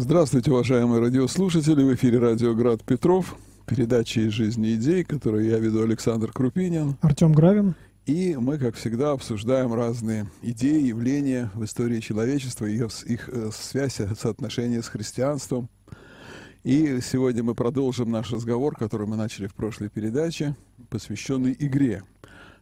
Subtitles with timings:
[0.00, 1.82] Здравствуйте, уважаемые радиослушатели.
[1.82, 3.34] В эфире радио «Град Петров».
[3.66, 6.96] Передача из жизни идей, которую я веду Александр Крупинин.
[7.00, 7.74] Артем Гравин.
[8.06, 14.00] И мы, как всегда, обсуждаем разные идеи, явления в истории человечества, их, их э, связь,
[14.16, 15.68] соотношение с христианством.
[16.62, 20.54] И сегодня мы продолжим наш разговор, который мы начали в прошлой передаче,
[20.90, 22.04] посвященный игре.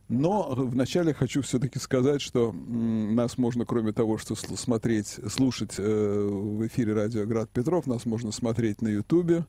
[0.08, 6.64] Но вначале хочу все-таки сказать, что нас можно, кроме того, что смотреть, слушать э, в
[6.68, 9.46] эфире радио Град Петров, нас можно смотреть на Ютубе.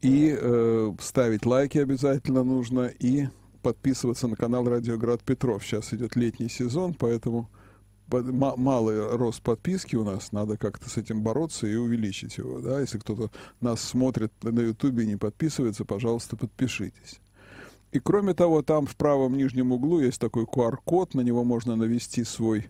[0.00, 2.86] И э, ставить лайки обязательно нужно.
[2.86, 3.28] И
[3.66, 5.64] подписываться на канал Радио Град Петров.
[5.64, 7.50] Сейчас идет летний сезон, поэтому
[8.08, 12.60] малый рост подписки у нас, надо как-то с этим бороться и увеличить его.
[12.60, 12.80] Да?
[12.80, 13.30] Если кто-то
[13.60, 17.20] нас смотрит на Ютубе и не подписывается, пожалуйста, подпишитесь.
[17.92, 22.24] И кроме того, там в правом нижнем углу есть такой QR-код, на него можно навести
[22.24, 22.68] свой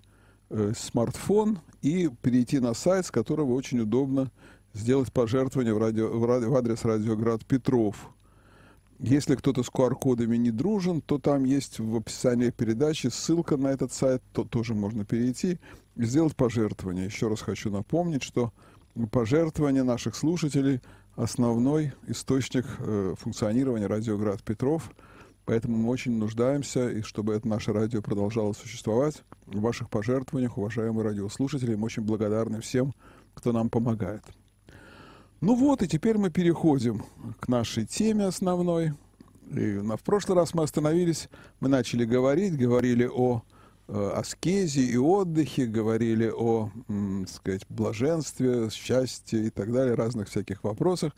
[0.51, 4.31] э, смартфон и перейти на сайт, с которого очень удобно
[4.75, 8.11] сделать пожертвование в, радио, в, в адрес радиоград Петров.
[8.99, 13.93] Если кто-то с QR-кодами не дружен, то там есть в описании передачи ссылка на этот
[13.93, 15.59] сайт, то тоже можно перейти
[15.97, 17.07] и сделать пожертвование.
[17.07, 18.53] Еще раз хочу напомнить, что
[19.11, 20.81] пожертвование наших слушателей–
[21.17, 24.91] основной источник э, функционирования радиоград Петров.
[25.47, 31.05] Поэтому мы очень нуждаемся, и чтобы это наше радио продолжало существовать, в ваших пожертвованиях, уважаемые
[31.05, 31.77] радиослушатели.
[31.77, 32.93] Мы очень благодарны всем,
[33.33, 34.25] кто нам помогает.
[35.41, 37.05] Ну вот, и теперь мы переходим
[37.39, 38.95] к нашей теме основной.
[39.53, 41.29] И в прошлый раз мы остановились,
[41.61, 43.43] мы начали говорить, говорили о
[43.87, 50.65] э, аскезе и отдыхе, говорили о, м, сказать, блаженстве, счастье и так далее, разных всяких
[50.65, 51.13] вопросах.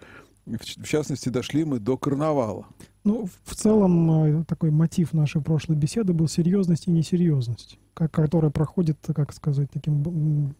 [0.56, 2.66] В, частности, дошли мы до карнавала.
[3.04, 8.50] Ну, в целом, э, такой мотив нашей прошлой беседы был серьезность и несерьезность, как, которая
[8.50, 10.54] проходит, как сказать, таким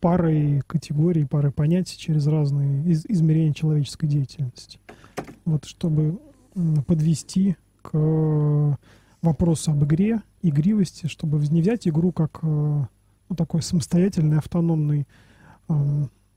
[0.00, 4.78] парой категорий, парой понятий через разные из, измерения человеческой деятельности.
[5.44, 6.18] Вот чтобы
[6.86, 8.78] подвести к
[9.22, 12.46] вопросу об игре, игривости, чтобы не взять игру как э,
[13.28, 15.06] ну, такой самостоятельный, автономный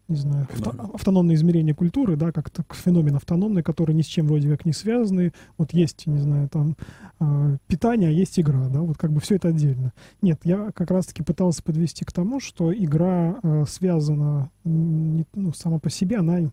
[0.09, 4.27] не знаю, авто, автономное измерение культуры, да, как так, феномен автономный, который ни с чем
[4.27, 5.33] вроде как не связаны.
[5.57, 6.75] Вот есть, не знаю, там
[7.19, 9.93] э, питание, а есть игра, да, вот как бы все это отдельно.
[10.21, 15.79] Нет, я как раз-таки пытался подвести к тому, что игра э, связана не, ну, сама
[15.79, 16.51] по себе, она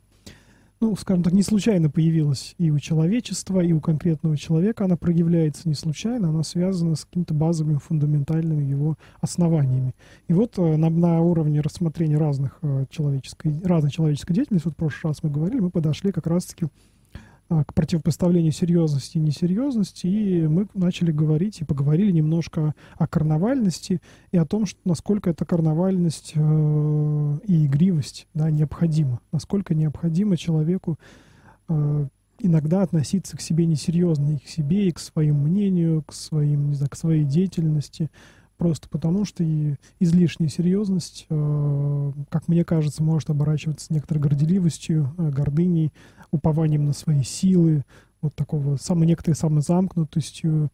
[0.81, 4.85] ну, скажем так, не случайно появилась и у человечества, и у конкретного человека.
[4.85, 9.95] Она проявляется не случайно, она связана с какими-то базовыми, фундаментальными его основаниями.
[10.29, 14.77] И вот э, на, на уровне рассмотрения разных э, человеческой, разной человеческой деятельности, вот в
[14.77, 16.67] прошлый раз мы говорили, мы подошли как раз-таки
[17.49, 24.01] к противопоставлению серьезности и несерьезности, и мы начали говорить и поговорили немножко о карнавальности
[24.33, 30.99] и о том, что, насколько эта карнавальность э, и игривость да, необходима, насколько необходимо человеку
[31.69, 32.09] э,
[32.41, 36.75] иногда относиться к себе несерьезно, и к себе, и к своему мнению, к, своим, не
[36.75, 38.11] знаю, к своей деятельности,
[38.57, 45.31] просто потому что и излишняя серьезность, э, как мне кажется, может оборачиваться некоторой горделивостью, э,
[45.31, 45.93] гордыней,
[46.31, 47.85] упованием на свои силы,
[48.21, 50.71] вот такого самой некоторой самозамкнутостью.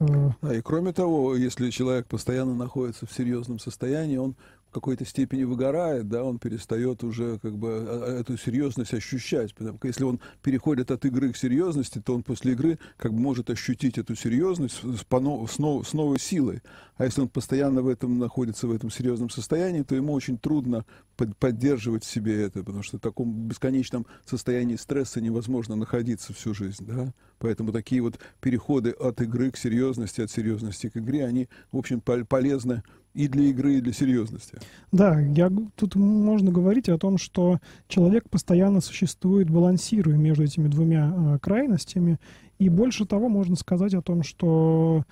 [0.00, 0.30] Э.
[0.42, 4.36] А, и кроме того, если человек постоянно находится в серьезном состоянии, он
[4.70, 9.54] какой-то степени выгорает, да, он перестает уже как бы а, а, эту серьезность ощущать.
[9.54, 13.20] Потому что если он переходит от игры к серьезности, то он после игры как бы
[13.20, 16.62] может ощутить эту серьезность с, с, нов, с новой силой.
[16.96, 20.84] А если он постоянно в этом находится, в этом серьезном состоянии, то ему очень трудно
[21.16, 26.54] под, поддерживать в себе это, потому что в таком бесконечном состоянии стресса невозможно находиться всю
[26.54, 27.12] жизнь, да.
[27.38, 32.00] Поэтому такие вот переходы от игры к серьезности, от серьезности к игре, они, в общем,
[32.00, 32.82] полезны
[33.14, 34.58] и для игры, и для серьезности.
[34.92, 37.58] Да, я, тут можно говорить о том, что
[37.88, 42.18] человек постоянно существует, балансируя между этими двумя э, крайностями.
[42.58, 45.04] И больше того, можно сказать о том, что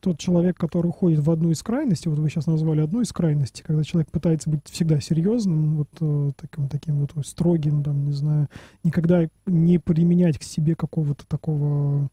[0.00, 3.64] тот человек, который уходит в одну из крайностей, вот вы сейчас назвали одну из крайностей,
[3.64, 8.48] когда человек пытается быть всегда серьезным, вот э, таким, таким вот строгим, там, не знаю,
[8.84, 12.08] никогда не применять к себе какого-то такого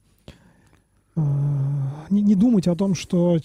[1.15, 3.37] не, не думать о том, что,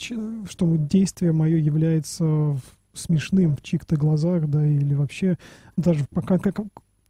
[0.48, 2.56] что действие мое является
[2.92, 5.38] смешным в чьих-то глазах, да, или вообще
[5.76, 6.60] даже, как, как,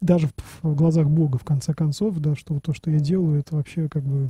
[0.01, 0.29] даже
[0.63, 4.03] в глазах Бога, в конце концов, да, что то, что я делаю, это вообще как
[4.03, 4.29] бы,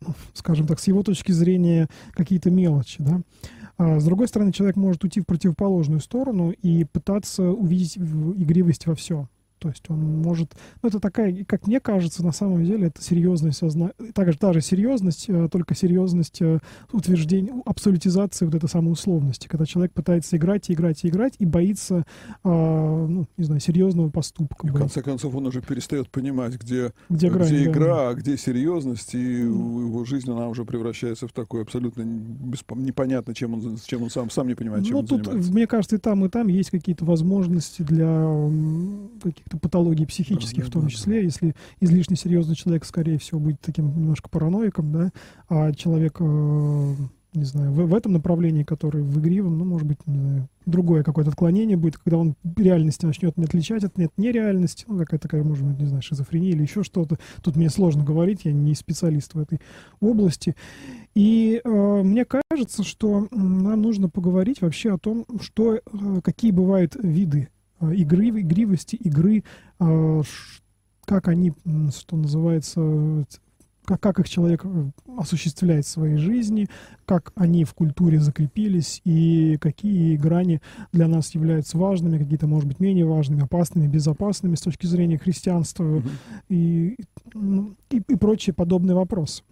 [0.00, 3.20] ну, скажем так, с его точки зрения какие-то мелочи, да.
[3.78, 8.94] А с другой стороны, человек может уйти в противоположную сторону и пытаться увидеть игривость во
[8.94, 9.28] всем.
[9.62, 10.56] То есть он может...
[10.82, 13.92] Ну, это такая, как мне кажется, на самом деле, это серьезность, созна...
[14.12, 16.58] также та же серьезность, э, только серьезность э,
[16.90, 21.46] утверждения, абсолютизации вот этой самой условности, когда человек пытается играть и играть и играть и
[21.46, 22.04] боится,
[22.42, 24.66] а, ну, не знаю, серьезного поступка.
[24.66, 28.08] И в конце концов он уже перестает понимать, где, где, грань, где игра, да.
[28.08, 32.72] а где серьезность, и его жизнь, она уже превращается в такой абсолютно бесп...
[32.72, 35.52] непонятно, чем он, чем он сам, сам не понимает, чем ну, он тут, занимается.
[35.52, 38.28] Мне кажется, и там, и там есть какие-то возможности для
[39.22, 44.28] каких-то патологий психических, в том числе, если излишне серьезный человек, скорее всего, будет таким немножко
[44.28, 45.10] параноиком, да,
[45.48, 46.94] а человек э,
[47.34, 51.02] не знаю, в, в этом направлении, который в игривом, ну, может быть, не знаю, другое
[51.02, 55.42] какое-то отклонение будет, когда он реальности начнет не отличать от нет нереальности, ну, какая-то такая,
[55.42, 57.18] может быть, не знаю, шизофрения или еще что-то.
[57.42, 59.60] Тут мне сложно говорить, я не специалист в этой
[60.00, 60.54] области.
[61.14, 65.80] И э, мне кажется, что нам нужно поговорить вообще о том, что, э,
[66.22, 67.48] какие бывают виды
[67.90, 69.44] игры, игривости, игры,
[69.80, 70.22] э,
[71.04, 71.52] как они,
[71.96, 73.26] что называется,
[73.84, 76.68] как, как их человек э, осуществляет в своей жизни,
[77.04, 80.60] как они в культуре закрепились и какие грани
[80.92, 85.84] для нас являются важными, какие-то, может быть, менее важными, опасными, безопасными с точки зрения христианства
[85.84, 86.10] mm-hmm.
[86.48, 86.96] и,
[87.34, 89.42] ну, и, и прочие подобные вопросы.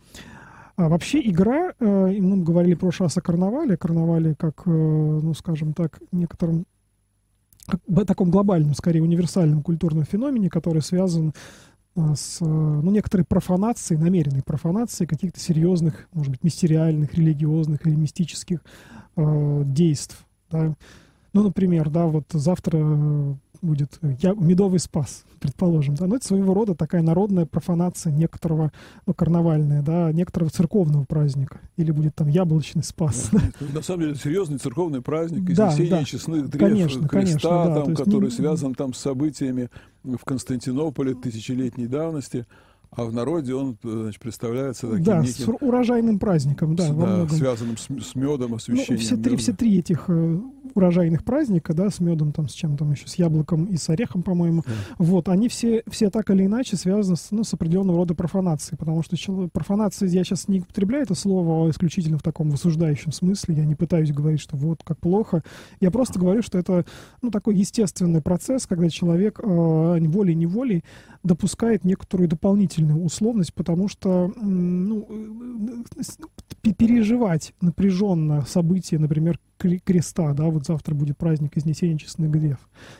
[0.76, 5.34] А вообще игра, э, мы говорили в прошлый раз о карнавале, карнавале как, э, ну,
[5.34, 6.64] скажем так, некотором
[8.06, 11.34] таком глобальном, скорее универсальном культурном феномене, который связан
[11.96, 18.60] а, с ну, некоторой профанацией, намеренной профанацией каких-то серьезных, может быть, мистериальных, религиозных или мистических
[19.16, 20.18] э, действий.
[20.50, 20.74] Да.
[21.32, 26.74] Ну, например, да, вот завтра будет я, медовый спас, предположим, да, но это своего рода
[26.74, 28.72] такая народная профанация некоторого,
[29.06, 33.30] ну, карнавальная, да, некоторого церковного праздника, или будет там яблочный спас.
[33.32, 33.40] Да,
[33.74, 36.04] на самом деле серьезный церковный праздник, изнесение да, да.
[36.04, 38.30] честных древ, конечно, креста, конечно, да, там, который не...
[38.30, 39.70] связан там с событиями
[40.02, 42.46] в Константинополе тысячелетней давности.
[42.92, 45.44] А в народе он значит, представляется таким да, неким...
[45.44, 48.94] с урожайным праздником, да, с, да связанным с, с медом, освещением.
[48.94, 50.40] Ну, все, три, все три этих э,
[50.74, 54.24] урожайных праздника, да, с медом, там, с чем там еще, с яблоком и с орехом,
[54.24, 54.72] по-моему, да.
[54.98, 59.04] вот, они все, все так или иначе связаны с, ну, с определенного рода профанацией, потому
[59.04, 63.64] что человек, профанация, я сейчас не употребляю это слово исключительно в таком высуждающем смысле, я
[63.66, 65.44] не пытаюсь говорить, что вот как плохо,
[65.80, 66.84] я просто говорю, что это,
[67.22, 70.82] ну, такой естественный процесс, когда человек э, волей-неволей
[71.22, 75.06] допускает некоторую дополнительную условность, потому что ну,
[76.76, 82.58] переживать напряженно события, например, креста, да, вот завтра будет праздник Изнесения Честных Грев.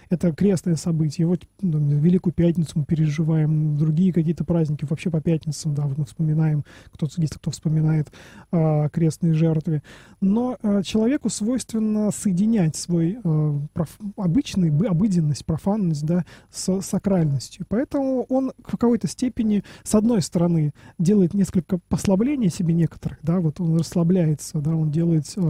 [0.09, 1.27] Это крестное событие.
[1.27, 6.05] Вот ну, Великую Пятницу мы переживаем, другие какие-то праздники вообще по пятницам, да, вот мы
[6.05, 8.13] вспоминаем, кто-то, если кто вспоминает
[8.53, 9.83] а, крестные жертвы.
[10.21, 17.67] Но а, человеку свойственно соединять свой а, проф, обычный, обыденность, профанность, да, с сакральностью.
[17.69, 23.61] Поэтому он в какой-то степени, с одной стороны, делает несколько послаблений себе некоторых, да, вот
[23.61, 25.41] он расслабляется, да, он делает э,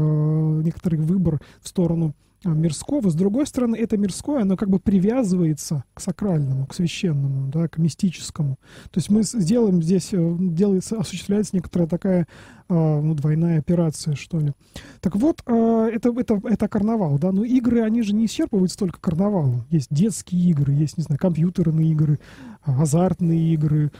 [0.64, 3.10] некоторые выбор в сторону а, мирского.
[3.10, 7.76] С другой стороны, это мирское, оно как бы привязывается к сакральному, к священному, да, к
[7.76, 8.58] мистическому.
[8.90, 12.26] То есть мы сделаем здесь, э, делается, осуществляется некоторая такая
[12.70, 14.52] а, ну, двойная операция, что ли.
[15.00, 19.00] Так вот, а, это, это, это карнавал, да, но игры, они же не исчерпываются только
[19.00, 19.66] карнавалом.
[19.68, 22.20] Есть детские игры, есть, не знаю, компьютерные игры,
[22.62, 23.92] азартные игры,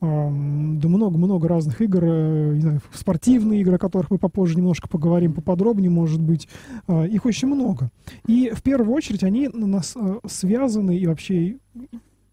[0.00, 5.34] да много-много разных игр, э, не знаю, спортивные игры, о которых мы попозже немножко поговорим
[5.34, 6.48] поподробнее, может быть.
[6.86, 7.90] А, их очень много.
[8.26, 11.58] И в первую очередь они на нас э, связаны и вообще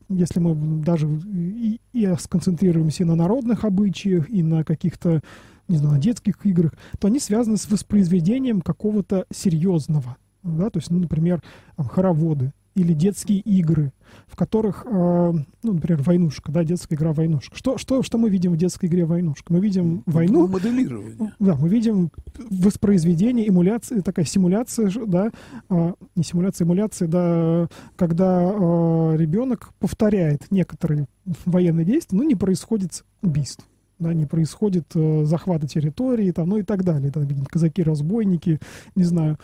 [0.09, 5.21] если мы даже и, и сконцентрируемся на народных обычаях, и на каких-то,
[5.67, 10.15] не знаю, на детских играх, то они связаны с воспроизведением какого-то серьезного.
[10.43, 10.69] Да?
[10.69, 11.43] То есть, ну, например,
[11.77, 13.91] хороводы или детские игры,
[14.27, 17.55] в которых, э, ну, например, войнушка, да, детская игра войнушка.
[17.57, 19.51] Что, что, что мы видим в детской игре войнушка?
[19.51, 20.47] Мы видим войну.
[20.47, 21.33] Моделирование.
[21.39, 25.31] Да, мы видим воспроизведение, эмуляция, такая симуляция, да,
[25.69, 31.07] э, не симуляция, эмуляция, да, когда э, ребенок повторяет некоторые
[31.45, 33.65] военные действия, но не происходит убийств
[33.99, 37.11] да, не происходит э, захвата территории, там, ну и так далее.
[37.11, 38.59] Там, казаки-разбойники,
[38.95, 39.37] не знаю.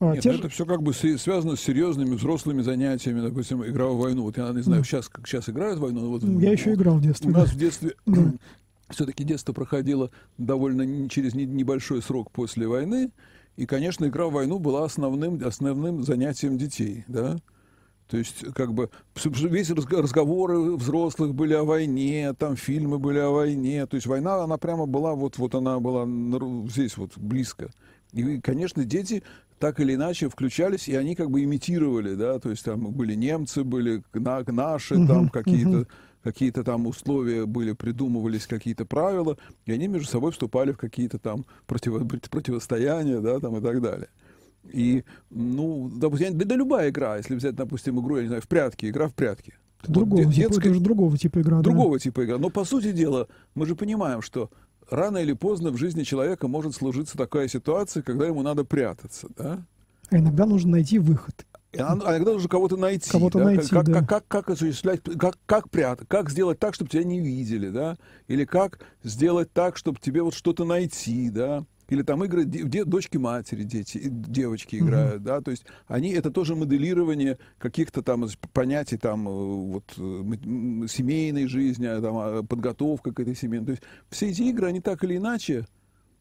[0.00, 0.32] А, Нет, те...
[0.32, 4.22] Ну, это все как бы связано с серьезными взрослыми занятиями, допустим, игра в войну.
[4.22, 6.08] Вот я не знаю, сейчас, как сейчас играют в войну.
[6.08, 7.30] Вот, я еще играл в детстве.
[7.30, 7.94] У нас в детстве
[8.88, 13.10] все-таки детство проходило довольно через небольшой срок после войны.
[13.56, 17.36] И, конечно, игра в войну была основным, основным занятием детей, да.
[18.08, 18.90] То есть, как бы,
[19.24, 23.86] весь разговоры взрослых были о войне, там фильмы были о войне.
[23.86, 26.08] То есть война, она прямо была, вот, вот она была
[26.68, 27.70] здесь вот близко.
[28.12, 29.22] И, конечно, дети
[29.60, 33.62] так или иначе включались, и они как бы имитировали, да, то есть там были немцы,
[33.62, 35.86] были на, наши, там какие-то
[36.22, 39.36] какие-то там условия были, придумывались какие-то правила,
[39.66, 44.08] и они между собой вступали в какие-то там противо, противостояния, да, там и так далее.
[44.64, 48.48] И, ну, допустим, да, да любая игра, если взять, допустим, игру, я не знаю, в
[48.48, 49.54] прятки, игра в прятки.
[49.82, 51.60] Другого, вот, типа, детская, это уже другого типа игра.
[51.60, 52.02] Другого да.
[52.02, 52.38] типа игра.
[52.38, 54.50] Но, по сути дела, мы же понимаем, что
[54.90, 59.64] рано или поздно в жизни человека может сложиться такая ситуация, когда ему надо прятаться, да?
[60.10, 61.46] А иногда нужно найти выход.
[61.78, 63.10] А, а иногда нужно кого-то найти.
[63.10, 63.44] Кого-то да?
[63.44, 63.92] найти, как, да.
[64.00, 67.96] как, как, как осуществлять, как, как прятать, как сделать так, чтобы тебя не видели, да?
[68.26, 71.64] Или как сделать так, чтобы тебе вот что-то найти, да?
[71.90, 75.24] Или там игры де, дочки матери, дети, девочки играют, mm-hmm.
[75.24, 81.48] да, то есть они это тоже моделирование каких-то там понятий там э, вот э, семейной
[81.48, 83.60] жизни, а, там а, подготовка к этой семье.
[83.60, 85.66] То есть все эти игры, они так или иначе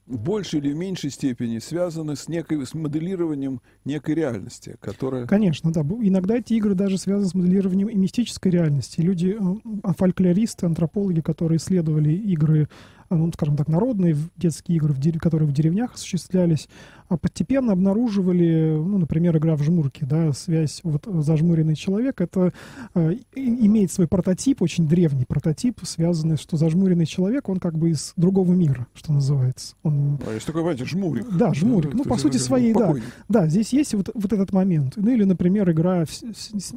[0.10, 5.28] в большей или меньшей степени связаны с некой с моделированием некой реальности, которая...
[5.28, 5.82] Конечно, да.
[5.82, 9.02] Иногда эти игры даже связаны с моделированием и мистической реальности.
[9.02, 12.68] Люди, э, фольклористы, антропологи, которые исследовали игры
[13.10, 16.70] ну, скажем так, народные детские игры, которые в деревнях осуществлялись,
[17.10, 22.54] а постепенно обнаруживали, ну, например, игра в жмурки, да, связь, вот зажмуренный человек, это
[22.94, 28.14] э, имеет свой прототип, очень древний прототип, связанный, что зажмуренный человек, он как бы из
[28.16, 29.76] другого мира, что называется.
[29.82, 30.20] Он...
[30.26, 31.26] А есть такой, понимаете, жмурик.
[31.36, 31.94] Да, жмурик.
[31.94, 32.94] Ну, ну по сути своей, да.
[33.28, 34.94] Да, здесь есть вот, вот этот момент.
[34.96, 36.12] Ну, или, например, игра в,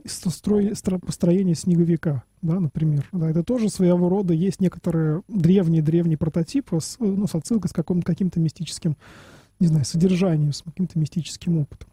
[0.07, 0.73] строй,
[1.05, 3.09] построение снеговика да, например.
[3.13, 8.05] Да, это тоже своего рода есть некоторые древние-древние прототипы с, ну, с отсылкой с каким-то,
[8.05, 8.97] каким-то мистическим,
[9.63, 11.89] не знаю, содержанием, с каким-то мистическим опытом.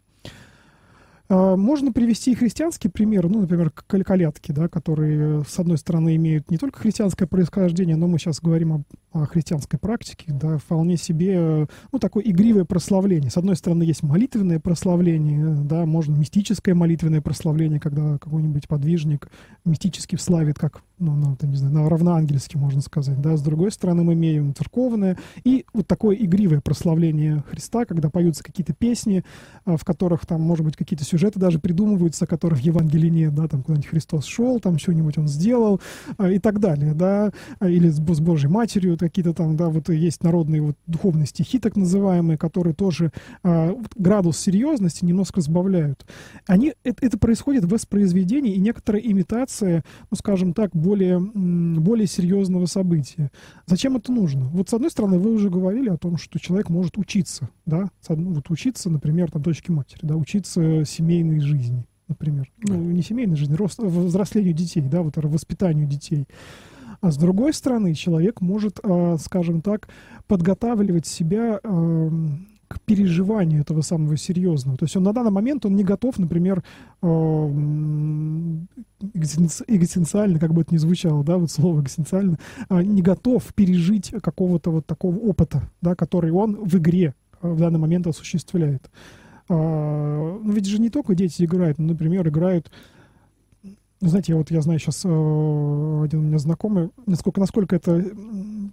[1.30, 6.50] А, можно привести и христианские примеры, ну, например, колядки, да, которые, с одной стороны, имеют
[6.50, 8.82] не только христианское происхождение, но мы сейчас говорим об,
[9.12, 13.30] о христианской практике, да, вполне себе, ну, такое игривое прославление.
[13.30, 19.28] С одной стороны, есть молитвенное прославление, да, можно мистическое молитвенное прославление, когда какой-нибудь подвижник
[19.64, 23.36] мистически славит, как, ну, ну не знаю, на равноангельски, можно сказать, да.
[23.36, 28.74] С другой стороны, мы имеем церковное и вот такое игривое прославление Христа, когда поются какие-то
[28.74, 29.24] песни,
[29.64, 33.34] а, в которых там, может быть, какие-то сюжеты сюжеты даже придумываются, которых в Евангелии нет,
[33.34, 35.80] да, там куда-нибудь Христос шел, там что-нибудь он сделал
[36.16, 39.90] а, и так далее, да, а, или с, с Божьей Матерью какие-то там, да, вот
[39.90, 43.12] есть народные вот духовные стихи так называемые, которые тоже
[43.42, 46.06] а, градус серьезности немножко сбавляют.
[46.46, 52.64] Они, это, это происходит в воспроизведении и некоторая имитация, ну, скажем так, более, более серьезного
[52.64, 53.30] события.
[53.66, 54.46] Зачем это нужно?
[54.46, 58.50] Вот с одной стороны, вы уже говорили о том, что человек может учиться, да, вот
[58.50, 62.50] учиться, например, там, дочке матери, да, учиться семье семейной жизни, например.
[62.58, 66.26] Ну, не семейной жизни, рост, взрослению детей, да, вот воспитанию детей.
[67.00, 69.88] А с другой стороны, человек может, а, скажем так,
[70.26, 72.10] подготавливать себя а,
[72.68, 74.76] к переживанию этого самого серьезного.
[74.76, 76.62] То есть он на данный момент он не готов, например,
[77.02, 77.48] а,
[79.14, 82.38] экзистенциально, как бы это ни звучало, да, вот слово экзистенциально,
[82.70, 88.06] не готов пережить какого-то вот такого опыта, да, который он в игре в данный момент
[88.06, 88.90] осуществляет.
[89.50, 92.70] А, ну, ведь же не только дети играют, ну, например, играют
[94.02, 98.02] ну, знаете, вот я знаю сейчас э, один у меня знакомый, насколько, насколько это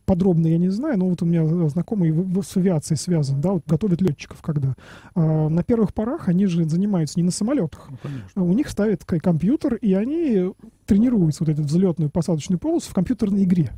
[0.05, 4.01] подробно, я не знаю, но вот у меня знакомый с авиацией связан, да, вот готовят
[4.01, 4.75] летчиков когда.
[5.15, 7.89] Э, на первых порах они же занимаются не на самолетах.
[8.35, 10.53] Ну, у них ставят компьютер, и они
[10.85, 13.71] тренируются вот эту взлетную посадочную полосу в компьютерной игре.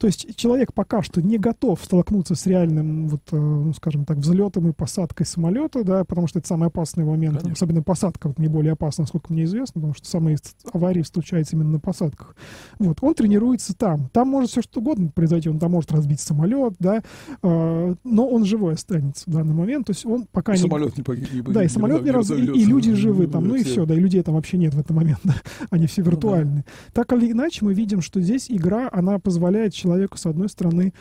[0.00, 4.16] То есть человек пока что не готов столкнуться с реальным, вот, э, ну, скажем так,
[4.16, 7.36] взлетом и посадкой самолета, да, потому что это самый опасный момент.
[7.36, 7.52] Конечно.
[7.52, 10.38] Особенно посадка вот, не более опасна, насколько мне известно, потому что самые
[10.72, 12.34] аварии случаются именно на посадках.
[12.78, 14.08] Вот, он тренируется там.
[14.08, 15.50] Там может все что угодно произойти.
[15.50, 17.02] Он там может разбить самолет, да,
[17.42, 19.88] э, но он живой останется в данный момент.
[19.88, 20.62] То есть он пока и не...
[20.62, 21.46] Самолет не погиб.
[21.50, 22.30] Да, и самолет не раз...
[22.30, 24.80] и, и люди живы там, ну и все, да, и людей там вообще нет в
[24.80, 25.34] этот момент, да.
[25.70, 26.56] они все виртуальные.
[26.56, 26.62] Ну,
[26.94, 27.02] да.
[27.02, 30.92] Так или иначе, мы видим, что здесь игра, она позволяет человеку, с одной стороны,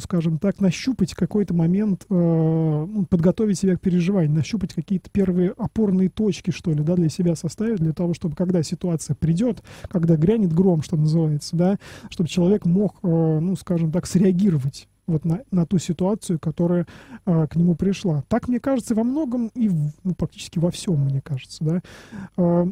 [0.00, 6.08] скажем так, нащупать какой-то момент, э, ну, подготовить себя к переживанию, нащупать какие-то первые опорные
[6.08, 10.52] точки, что ли, да, для себя составить, для того, чтобы когда ситуация придет, когда грянет
[10.52, 11.78] гром, что называется, да,
[12.10, 16.86] чтобы человек мог, э, ну, скажем так, среагировать вот на, на ту ситуацию, которая
[17.26, 18.24] а, к нему пришла.
[18.28, 21.82] Так, мне кажется, во многом и в, ну, практически во всем, мне кажется,
[22.36, 22.66] да.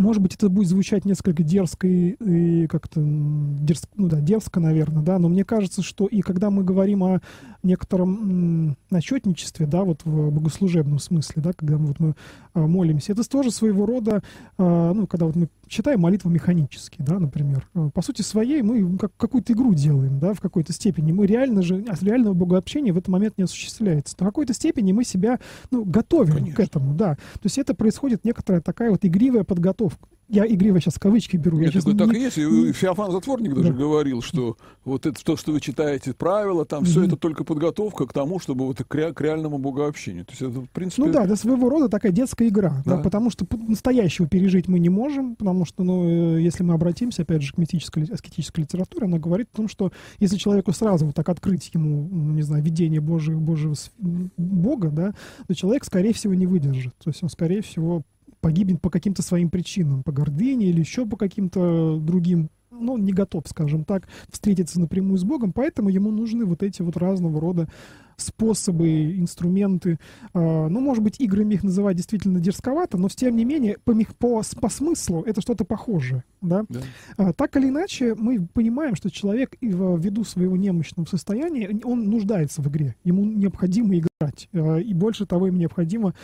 [0.00, 5.02] Может быть, это будет звучать несколько дерзко и, и как-то дерзко, ну да, дерзко, наверное,
[5.02, 7.20] да, но мне кажется, что и когда мы говорим о
[7.62, 12.14] некотором начетничестве, да, вот в богослужебном смысле, да, когда вот мы
[12.54, 14.22] а, молимся, это тоже своего рода,
[14.56, 17.66] а, ну, когда вот мы читаем молитву механически, да, например.
[17.74, 21.12] А, по сути своей мы как, какую-то игру делаем, да, в какой-то степени.
[21.12, 24.16] Мы реально же, реального богообщения в этот момент не осуществляется.
[24.18, 25.38] На какой-то степени мы себя,
[25.70, 26.56] ну, готовим Конечно.
[26.56, 27.14] к этому, да.
[27.14, 31.58] То есть это происходит некоторая такая вот игривая подготовка я игриво сейчас кавычки беру.
[31.58, 32.38] Нет, я так, так и есть.
[32.38, 33.74] И Феофан Затворник даже да.
[33.74, 36.86] говорил, что вот это то, что вы читаете правила, там mm-hmm.
[36.86, 40.24] все это только подготовка к тому, чтобы вот к, ре, к реальному богообщению.
[40.24, 41.02] То есть это, в принципе...
[41.02, 42.96] Ну да, это своего рода такая детская игра, да.
[42.96, 47.22] Да, потому что настоящего пережить мы не можем, потому что, ну, э, если мы обратимся,
[47.22, 51.14] опять же, к мистической, аскетической литературе, она говорит о том, что если человеку сразу вот
[51.14, 55.14] так открыть ему, не знаю, видение Божьего, Божьего Бога, да,
[55.46, 56.94] то человек, скорее всего, не выдержит.
[57.02, 58.02] То есть он, скорее всего,
[58.40, 63.44] погибнет по каким-то своим причинам, по гордыне или еще по каким-то другим ну, не готов,
[63.46, 67.68] скажем так, встретиться напрямую с Богом, поэтому ему нужны вот эти вот разного рода
[68.20, 69.98] способы, инструменты.
[70.32, 74.42] А, ну, может быть, играми их называть действительно дерзковато, но тем не менее, по, по,
[74.60, 76.24] по смыслу это что-то похожее.
[76.40, 76.64] Да?
[76.68, 76.80] Да.
[77.16, 82.68] А, так или иначе, мы понимаем, что человек ввиду своего немощного состояния, он нуждается в
[82.68, 82.96] игре.
[83.04, 84.48] Ему необходимо играть.
[84.52, 86.14] А, и больше того, им необходимо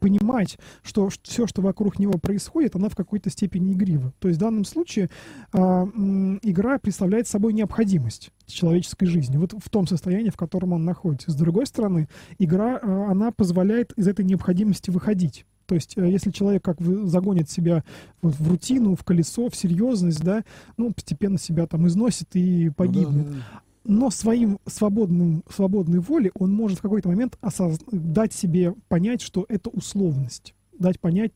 [0.00, 4.12] понимать, что все, что вокруг него происходит, она в какой-то степени игрива.
[4.18, 5.10] То есть в данном случае
[5.52, 11.29] игра представляет собой необходимость человеческой жизни, вот в том состоянии, в котором он находится.
[11.30, 12.08] С другой стороны,
[12.38, 15.46] игра, э, она позволяет из этой необходимости выходить.
[15.66, 17.84] То есть, э, если человек как бы загонит себя
[18.22, 20.44] вот в рутину, в колесо, в серьезность, да,
[20.76, 23.26] ну, постепенно себя там износит и погибнет.
[23.26, 23.62] Ну, да, да.
[23.84, 27.78] Но своим свободным, свободной волей он может в какой-то момент осоз...
[27.90, 30.54] дать себе понять, что это условность.
[30.78, 31.32] Дать понять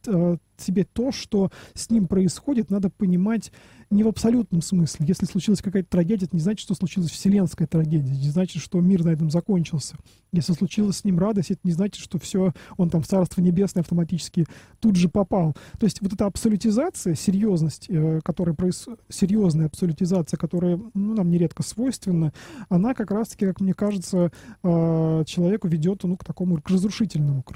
[0.60, 3.52] себе то, что с ним происходит, надо понимать
[3.90, 5.06] не в абсолютном смысле.
[5.06, 9.04] Если случилась какая-то трагедия, это не значит, что случилась вселенская трагедия, не значит, что мир
[9.04, 9.96] на этом закончился.
[10.32, 13.82] Если случилась с ним радость, это не значит, что все, он там в Царство Небесное
[13.82, 14.46] автоматически
[14.80, 15.54] тут же попал.
[15.78, 21.62] То есть вот эта абсолютизация, серьезность, э, которая происходит, серьезная абсолютизация, которая ну, нам нередко
[21.62, 22.32] свойственна,
[22.68, 24.32] она как раз-таки, как мне кажется,
[24.62, 27.54] э, человеку ведет ну, к такому, к разрушительному, к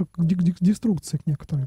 [0.61, 1.67] деструкции к некоторой.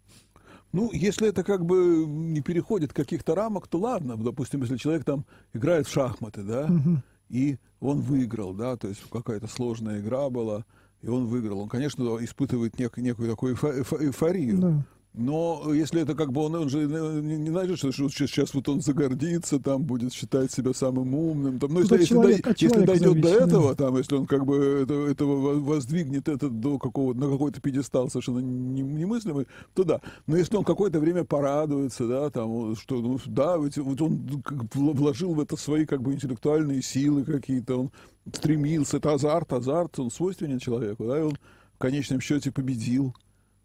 [0.72, 4.16] Ну, если это как бы не переходит каких-то рамок, то ладно.
[4.18, 7.02] Допустим, если человек там играет в шахматы, да, угу.
[7.30, 10.66] и он выиграл, да, то есть какая-то сложная игра была,
[11.02, 11.60] и он выиграл.
[11.60, 14.58] Он, конечно, испытывает нек- некую такую эйфорию.
[14.60, 14.86] Да.
[15.14, 18.70] Но если это как бы он, он же не, не значит, что, что сейчас вот
[18.70, 21.60] он загордится, там будет считать себя самым умным.
[21.60, 24.84] Там, ну, если, если, человек, до, если дойдет до этого, там, если он как бы
[24.84, 30.00] это, этого воздвигнет это до какого на какой-то пьедестал совершенно немыслимый, то да.
[30.28, 34.42] Но если он какое-то время порадуется, да, там, что, ну, да, ведь вот он
[34.74, 37.92] вложил в это свои как бы интеллектуальные силы какие-то, он
[38.34, 41.34] стремился, это азарт, азарт, он свойственен человеку, да, и он
[41.76, 43.14] в конечном счете победил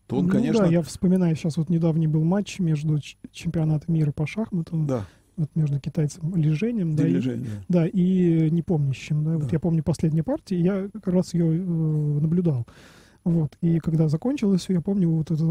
[0.07, 0.65] то он, ну, конечно...
[0.65, 2.99] да, я вспоминаю сейчас вот недавний был матч между
[3.33, 4.87] чемпионатом мира по шахматам.
[4.87, 5.07] Да.
[5.37, 9.23] Вот между китайцем Лежением, да, и, да, и непомнящим.
[9.23, 9.33] Да.
[9.33, 9.39] Да.
[9.39, 12.67] Вот я помню последнюю партию, я как раз ее э, наблюдал.
[13.27, 13.57] Вот.
[13.61, 15.43] И когда закончилось все, я помню вот это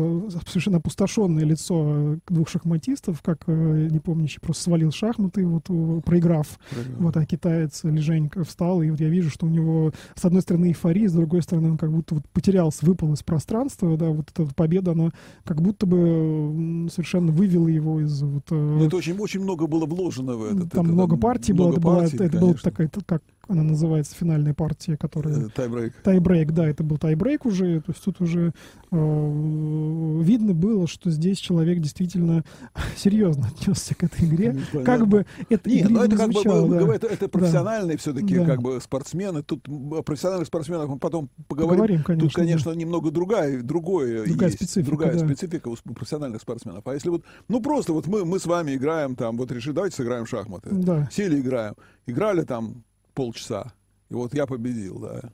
[0.47, 6.57] совершенно опустошенное лицо двух шахматистов, как э, не помнящий просто свалил шахматы, вот э, проиграв.
[6.69, 6.95] Проиграл.
[6.99, 10.67] Вот, а китаец Леженька встал, и вот я вижу, что у него с одной стороны
[10.67, 14.45] эйфория, с другой стороны он как будто вот потерялся, выпал из пространства, да, вот эта
[14.55, 15.11] победа, она
[15.43, 18.45] как будто бы совершенно вывела его из вот...
[18.51, 20.69] Э, ну, это очень, очень много было вложено в это.
[20.69, 24.15] Там это, много партий много было, партий, это, была, это была такая, как она называется,
[24.15, 25.49] финальная партия, которая...
[25.49, 25.93] Тайбрейк.
[26.03, 28.53] Тайбрейк, да, это был тайбрейк уже, то есть тут уже
[28.91, 32.43] э, видно было, что здесь человек действительно
[32.95, 34.57] серьезно отнесся к этой игре.
[34.73, 36.95] Ну, как бы это Нет, но ну, это как звучало, бы, да.
[36.95, 38.01] это, это профессиональные да.
[38.01, 38.45] все-таки да.
[38.45, 39.43] как бы спортсмены.
[39.43, 41.75] Тут о профессиональных спортсменах мы потом поговорим.
[41.75, 42.77] поговорим конечно, тут, конечно, да.
[42.77, 45.19] немного другая, другое другая есть, специфика, другая да.
[45.19, 46.87] специфика у профессиональных спортсменов.
[46.87, 49.95] А если вот, ну просто вот мы, мы с вами играем там, вот решили, давайте
[49.95, 50.69] сыграем в шахматы.
[50.71, 51.09] Да.
[51.11, 51.75] Сели играем.
[52.07, 52.83] Играли там
[53.15, 53.73] полчаса.
[54.09, 55.31] И вот я победил, да.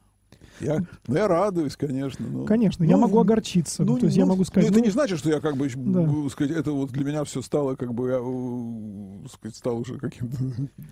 [0.60, 2.28] Я, ну, я радуюсь, конечно.
[2.28, 3.84] Но, конечно, ну, я могу огорчиться.
[3.84, 4.70] Ну, то есть ну, я могу сказать.
[4.70, 6.30] Ну, это не значит, что я как бы, да.
[6.30, 10.38] сказать, это вот для меня все стало, как бы, я, сказать, стал уже каким-то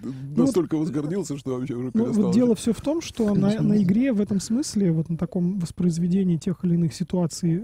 [0.02, 2.13] ну, настолько возгордился, что вообще уже перестал.
[2.13, 5.17] Ну, вот дело все в том, что на, на игре в этом смысле, вот на
[5.17, 7.63] таком воспроизведении тех или иных ситуаций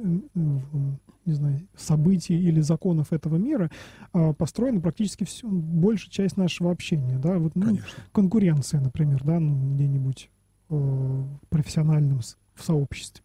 [1.25, 3.71] не знаю, событий или законов этого мира
[4.13, 7.79] а, построена практически всю, большая часть нашего общения, да, вот, ну,
[8.11, 10.29] конкуренция, например, да, ну, где-нибудь
[10.69, 12.19] э, профессиональном
[12.53, 13.23] в сообществе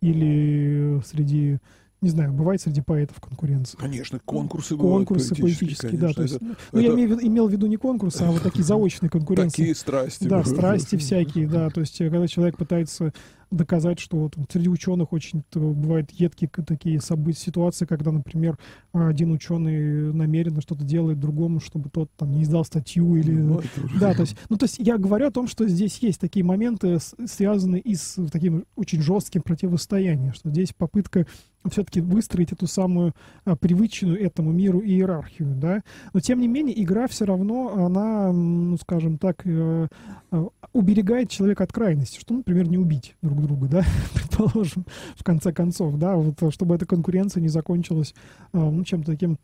[0.00, 1.58] или среди
[2.02, 3.78] не знаю, бывает среди поэтов конкуренция.
[3.78, 6.12] Конечно, конкурсы Конкурсы политические, да.
[6.12, 6.80] То есть, это, ну, это...
[6.80, 9.56] я имею, имел в виду не конкурсы, а вот такие заочные конкуренции.
[9.56, 10.24] Такие страсти.
[10.24, 11.70] Да, страсти всякие, да.
[11.70, 13.12] То есть, когда человек пытается
[13.52, 18.58] доказать, что вот среди ученых очень бывают едкие такие события, ситуации, когда, например,
[18.92, 23.32] один ученый намеренно что-то делает другому, чтобы тот там не издал статью или...
[23.32, 23.62] Ну,
[24.00, 26.98] да, то есть, ну, то есть я говорю о том, что здесь есть такие моменты,
[27.26, 31.26] связанные и с таким очень жестким противостоянием, что здесь попытка
[31.70, 35.82] все-таки выстроить эту самую а, привычную этому миру иерархию, да.
[36.12, 39.88] Но тем не менее игра все равно, она, ну, скажем так, э,
[40.30, 45.52] э, уберегает человека от крайности, что, например, не убить друг друга, да, предположим, в конце
[45.52, 48.14] концов, да, вот, чтобы эта конкуренция не закончилась,
[48.52, 49.38] э, ну, чем-то таким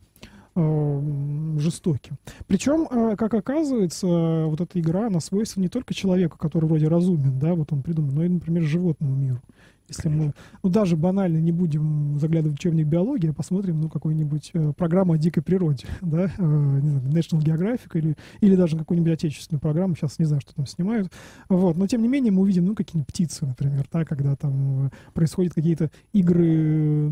[1.61, 2.17] жестоким.
[2.49, 7.55] Причем, как оказывается, вот эта игра, она свойственна не только человеку, который вроде разумен, да,
[7.55, 9.41] вот он придумал, но и, например, животному миру.
[9.89, 14.51] Если мы, ну, даже банально не будем заглядывать в учебник биологии, а посмотрим, ну, какую-нибудь
[14.53, 19.13] э, программу о дикой природе, да, э, не знаю, National Geographic или, или даже какую-нибудь
[19.13, 21.11] отечественную программу, сейчас не знаю, что там снимают,
[21.49, 24.91] вот, но тем не менее мы увидим, ну, какие-нибудь птицы, например, да, когда там э,
[25.15, 27.11] происходят какие-то игры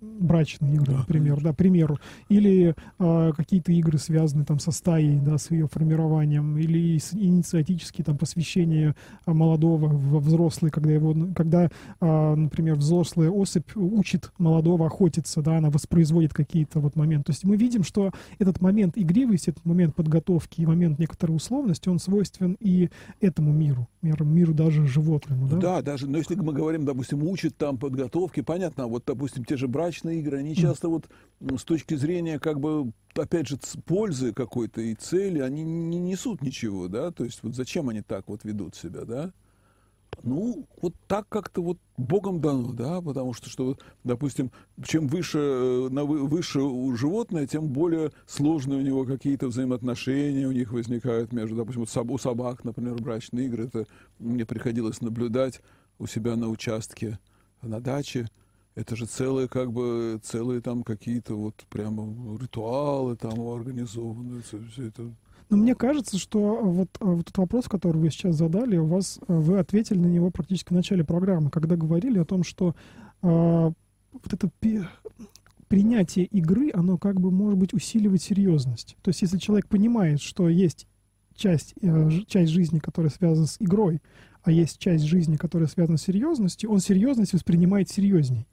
[0.00, 1.50] брачные игры, да, например, конечно.
[1.50, 6.96] да, примеру, или э, какие-то игры связанные там со стаей, да, с ее формированием, или
[6.96, 8.94] инициатические там посвящение
[9.26, 11.68] а, молодого во взрослый, когда его, когда,
[12.00, 17.26] э, например, взрослая особь учит молодого охотиться, да, она воспроизводит какие-то вот моменты.
[17.26, 21.88] То есть мы видим, что этот момент игривости, этот момент подготовки и момент некоторой условности,
[21.88, 25.56] он свойствен и этому миру, миру, миру даже животному, да?
[25.56, 29.66] Да, даже, но если мы говорим, допустим, учит там подготовки, понятно, вот, допустим, те же
[29.66, 31.08] братья брачные игры, они часто вот
[31.40, 36.88] с точки зрения как бы, опять же, пользы какой-то и цели, они не несут ничего,
[36.88, 39.32] да, то есть вот зачем они так вот ведут себя, да?
[40.24, 44.50] Ну, вот так как-то вот Богом дано, да, потому что, что допустим,
[44.82, 50.52] чем выше, э, на, выше у животное, тем более сложные у него какие-то взаимоотношения у
[50.52, 53.86] них возникают между, допустим, вот у собак, например, брачные игры, это
[54.18, 55.60] мне приходилось наблюдать
[55.98, 57.18] у себя на участке,
[57.62, 58.28] на даче,
[58.78, 65.12] это же целые, как бы, целые там какие-то вот прямо ритуалы там организованы, все это.
[65.50, 69.18] Но мне кажется, что вот, э, вот этот вопрос, который вы сейчас задали, у вас,
[69.26, 72.76] э, вы ответили на него практически в начале программы, когда говорили о том, что
[73.22, 73.26] э,
[74.12, 74.48] вот это
[75.66, 78.96] принятие игры, оно как бы может быть усиливать серьезность.
[79.02, 80.86] То есть если человек понимает, что есть
[81.34, 84.00] часть, э, часть жизни, которая связана с игрой,
[84.42, 88.46] а есть часть жизни, которая связана с серьезностью, он серьезность воспринимает серьезней.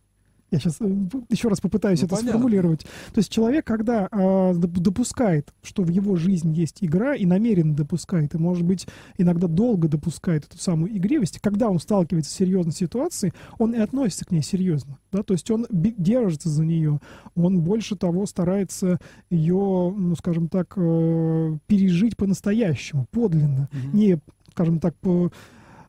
[0.56, 0.86] Я сейчас э,
[1.30, 2.32] еще раз попытаюсь ну, это понятно.
[2.32, 2.82] сформулировать.
[2.82, 8.34] То есть человек, когда э, допускает, что в его жизни есть игра, и намеренно допускает,
[8.36, 8.88] и, может быть,
[9.18, 14.24] иногда долго допускает эту самую игривость, когда он сталкивается с серьезной ситуацией, он и относится
[14.24, 14.98] к ней серьезно.
[15.12, 15.24] Да?
[15.24, 17.02] То есть он держится за нее,
[17.36, 23.98] он больше того старается ее, ну, скажем так, э, пережить по-настоящему, подлинно, угу.
[23.98, 24.20] не,
[24.52, 25.32] скажем так, по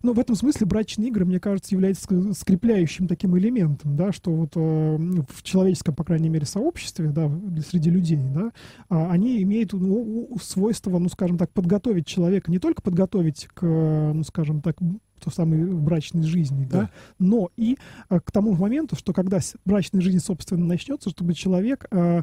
[0.07, 4.53] ну, в этом смысле брачные игры, мне кажется, являются скрепляющим таким элементом, да, что вот
[4.55, 4.97] э,
[5.29, 7.29] в человеческом, по крайней мере, сообществе, да,
[7.69, 8.53] среди людей, да,
[8.89, 14.23] э, они имеют ну, свойство, ну, скажем так, подготовить человека, не только подготовить к, ну,
[14.23, 14.77] скажем так,
[15.21, 16.91] то самой брачной жизни, да, да.
[17.19, 17.77] но и
[18.09, 22.23] э, к тому моменту, что когда брачная жизнь, собственно, начнется, чтобы человек э,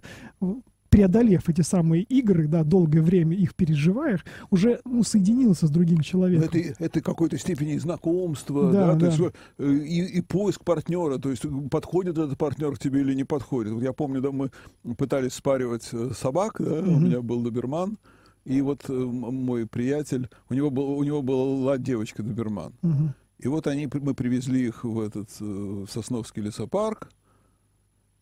[0.93, 6.49] преодолев эти самые игры, да, долгое время их переживаешь, уже ну, соединился с другим человеком.
[6.53, 8.99] Это, это какой-то степени знакомства, да, да, да.
[8.99, 13.15] То есть, э, и, и поиск партнера, то есть подходит этот партнер к тебе или
[13.15, 13.73] не подходит.
[13.73, 14.51] Вот я помню, да, мы
[14.95, 16.91] пытались спаривать э, собак, да, угу.
[16.91, 17.97] у меня был доберман,
[18.45, 22.73] и вот э, мой приятель, у него, был, у него была девочка доберман.
[22.83, 23.13] Угу.
[23.39, 27.09] И вот они, мы привезли их в этот в Сосновский лесопарк,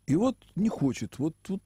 [0.08, 1.62] и вот не хочет, вот, вот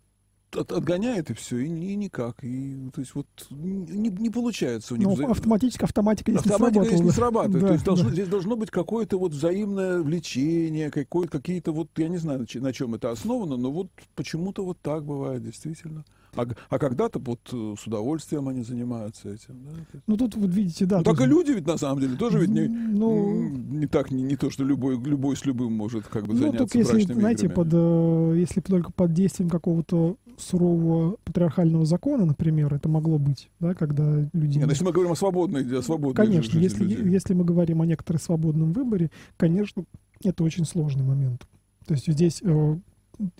[0.53, 2.43] от, отгоняет и все, и, и никак.
[2.43, 5.07] И, то есть вот не, не получается у них.
[5.07, 5.27] Ну, вза...
[5.27, 6.91] автоматически автоматика здесь автоматика не срабатывает.
[6.91, 7.61] Здесь не срабатывает.
[7.61, 7.91] Да, то есть да.
[7.91, 12.73] должно, здесь должно быть какое-то вот взаимное влечение, какое, какие-то вот, я не знаю, на
[12.73, 16.05] чем это основано, но вот почему-то вот так бывает действительно.
[16.35, 19.63] А, а когда-то вот э, с удовольствием они занимаются этим.
[19.65, 19.99] Да?
[20.07, 20.97] Ну тут вот видите, да.
[20.97, 24.23] Ну, так и люди ведь на самом деле тоже ведь не, ну, не так, не,
[24.23, 27.49] не то, что любой, любой с любым может как бы ну, заняться только если, знаете,
[27.49, 33.73] под, э, если только под действием какого-то сурового патриархального закона, например, это могло быть, да,
[33.73, 34.57] когда люди...
[34.57, 37.05] Нет, если мы говорим о свободной, о свободной Конечно, если, людей.
[37.09, 39.85] если мы говорим о некотором свободном выборе, конечно,
[40.23, 41.47] это очень сложный момент.
[41.85, 42.77] То есть здесь э,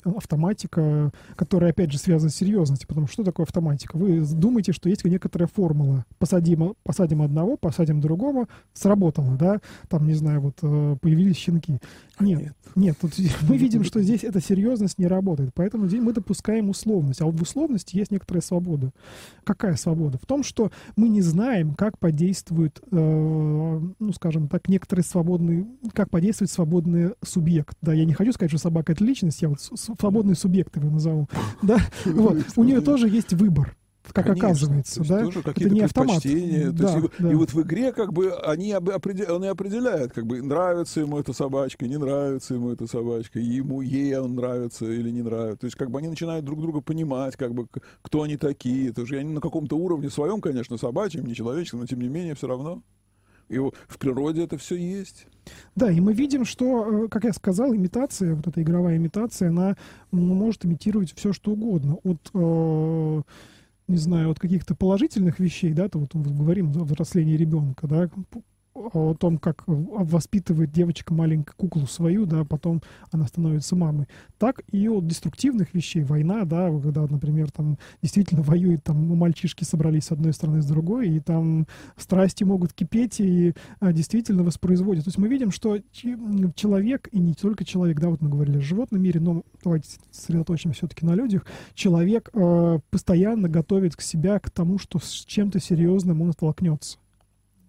[0.03, 2.87] автоматика, которая, опять же, связана с серьезностью.
[2.87, 3.95] Потому что что такое автоматика?
[3.97, 6.05] Вы думаете, что есть некоторая формула.
[6.19, 9.61] Посадим, посадим одного, посадим другого, сработало, да?
[9.87, 11.79] Там, не знаю, вот э, появились щенки.
[12.19, 13.13] Нет, нет, нет тут
[13.49, 15.51] мы видим, что здесь эта серьезность не работает.
[15.53, 17.21] Поэтому здесь мы допускаем условность.
[17.21, 18.91] А вот в условности есть некоторая свобода.
[19.45, 20.17] Какая свобода?
[20.17, 26.09] В том, что мы не знаем, как подействует, э, ну, скажем так, некоторые свободные, как
[26.09, 27.77] подействует свободный субъект.
[27.81, 31.27] Да, я не хочу сказать, что собака— это личность, я вот свободный субъект его назову.
[31.61, 31.79] Да?
[32.05, 32.37] Вот.
[32.55, 33.75] У нее тоже есть выбор
[34.13, 35.23] как Конечно, оказывается, да?
[35.23, 36.21] Тоже это не автомат.
[36.23, 37.01] Да, есть, да.
[37.19, 41.01] И, и вот в игре как бы они определ, он и определяет, как бы нравится
[41.01, 45.59] ему эта собачка, не нравится ему эта собачка, ему ей он нравится или не нравится.
[45.61, 47.67] То есть как бы они начинают друг друга понимать, как бы
[48.01, 48.89] кто они такие.
[48.89, 52.35] Это же они на каком-то уровне своем, конечно, собачьем, не человеческом, но тем не менее
[52.35, 52.81] все равно.
[53.49, 55.27] И в природе это все есть.
[55.75, 59.77] Да, и мы видим, что, э, как я сказал, имитация, вот эта игровая имитация, она
[60.11, 61.99] может имитировать все, что угодно.
[62.03, 63.21] От э,
[63.87, 68.09] не знаю, от каких-то положительных вещей, да, то вот мы говорим о взрослении ребенка, да,
[68.75, 74.07] о том, как воспитывает девочка маленькую куклу свою, да, потом она становится мамой,
[74.37, 80.05] так и от деструктивных вещей, война, да, когда, например, там действительно воюют, там мальчишки собрались
[80.05, 85.05] с одной стороны, с другой, и там страсти могут кипеть и а, действительно воспроизводят.
[85.05, 88.61] То есть мы видим, что человек, и не только человек, да, вот мы говорили о
[88.61, 94.49] животном мире, но давайте сосредоточимся все-таки на людях, человек э, постоянно готовит к себя к
[94.49, 96.97] тому, что с чем-то серьезным он столкнется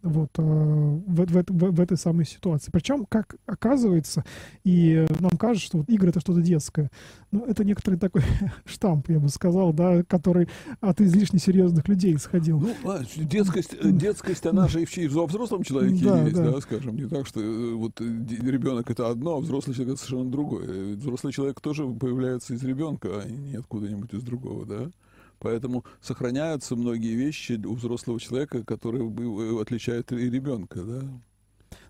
[0.06, 2.70] вот, э, в, в, в, в этой самой ситуации.
[2.70, 4.24] Причем, как оказывается,
[4.64, 6.90] и нам кажется, что вот игры это что-то детское.
[7.32, 8.22] Ну, это некоторый такой
[8.64, 10.48] штамп, я бы сказал, да, который
[10.80, 12.60] от излишне серьезных людей исходил.
[12.60, 16.36] Ну, а, детскость, э, детскость, она же и в, и в взрослом человеке да, есть,
[16.36, 16.52] да.
[16.52, 16.96] да, скажем.
[16.96, 20.96] Не так, что э, вот ребенок это одно, а взрослый человек это совершенно другое.
[20.96, 24.90] Взрослый человек тоже появляется из ребенка, а не откуда-нибудь из другого, да.
[25.38, 30.82] Поэтому сохраняются многие вещи у взрослого человека, которые э, отличают и ребенка.
[30.82, 31.00] Да?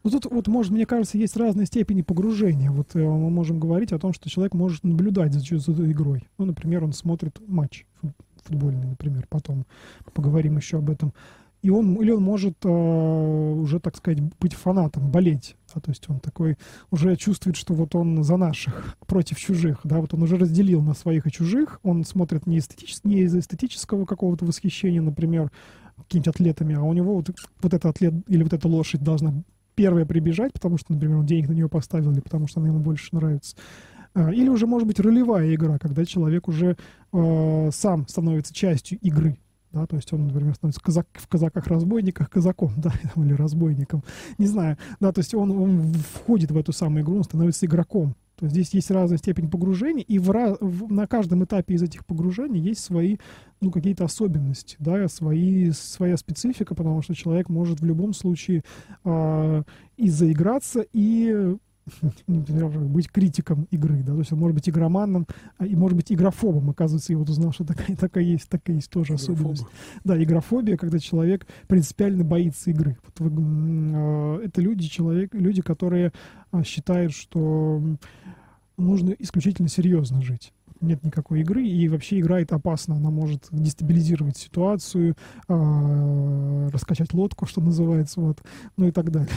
[0.03, 2.71] Ну тут вот, может, мне кажется, есть разные степени погружения.
[2.71, 6.29] Вот э, мы можем говорить о том, что человек может наблюдать за, за игрой.
[6.39, 7.85] Ну, например, он смотрит матч
[8.47, 9.67] футбольный, например, потом
[10.15, 11.13] поговорим еще об этом
[11.63, 15.57] и он, или он может э, уже, так сказать, быть фанатом, болеть.
[15.75, 16.57] Да, то есть он такой
[16.91, 19.81] уже чувствует, что вот он за наших, против чужих.
[19.85, 21.81] Да, вот он уже разделил на своих и чужих.
[21.83, 25.51] Он смотрит не, эстетичес, не из эстетического какого-то восхищения, например,
[25.97, 27.31] какими-то атлетами, а у него вот,
[27.63, 29.33] вот этот атлет или вот эта лошадь должна
[29.75, 32.81] первая прибежать, потому что, например, он денег на нее поставил, или потому что она ему
[32.81, 33.57] больше нравится.
[34.15, 36.77] А, или уже, может быть, ролевая игра, когда человек уже
[37.13, 39.39] э, сам становится частью игры
[39.77, 44.03] да, то есть он, например, становится казак, в казаках-разбойниках казаком, да, или разбойником,
[44.39, 48.15] не знаю, да, то есть он, он входит в эту самую игру, он становится игроком,
[48.37, 50.29] то есть здесь есть разная степень погружения, и в,
[50.61, 53.17] в, на каждом этапе из этих погружений есть свои,
[53.61, 58.63] ну, какие-то особенности, да, свои, своя специфика, потому что человек может в любом случае
[59.05, 59.63] э,
[59.97, 61.57] и заиграться, и
[62.27, 65.27] быть критиком игры, да, то есть он может быть игроманом,
[65.59, 68.91] а, и может быть игрофобом, оказывается, я вот узнал, что такая, такая есть, такая есть
[68.91, 69.33] тоже Игрофоба.
[69.33, 69.67] особенность.
[70.05, 72.97] Да, игрофобия, когда человек принципиально боится игры.
[73.19, 76.13] Вот, э, это люди, человек, люди, которые
[76.53, 77.83] э, считают, что
[78.77, 84.37] нужно исключительно серьезно жить нет никакой игры, и вообще игра это опасно, она может дестабилизировать
[84.37, 85.17] ситуацию,
[85.49, 88.43] э, раскачать лодку, что называется, вот,
[88.77, 89.31] ну и так далее.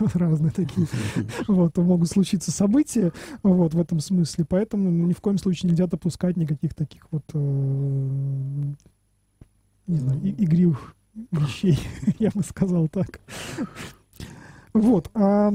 [0.14, 0.86] Разные такие,
[1.48, 6.36] вот, могут случиться события, вот, в этом смысле, поэтому ни в коем случае нельзя допускать
[6.36, 8.72] никаких таких вот, э,
[9.86, 10.94] не знаю, игривых
[11.30, 11.78] вещей,
[12.18, 13.20] я бы сказал так.
[14.72, 15.52] Вот, а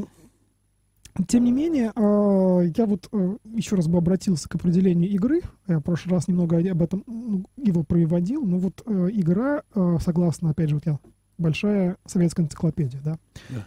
[1.25, 5.41] тем не менее, а, я вот э, еще раз бы обратился к определению игры.
[5.67, 8.45] Я в прошлый раз немного об этом ну, его проводил.
[8.45, 10.99] Но вот э, игра, э, согласно, опять же, вот я
[11.37, 13.65] большая советская энциклопедия, да, да.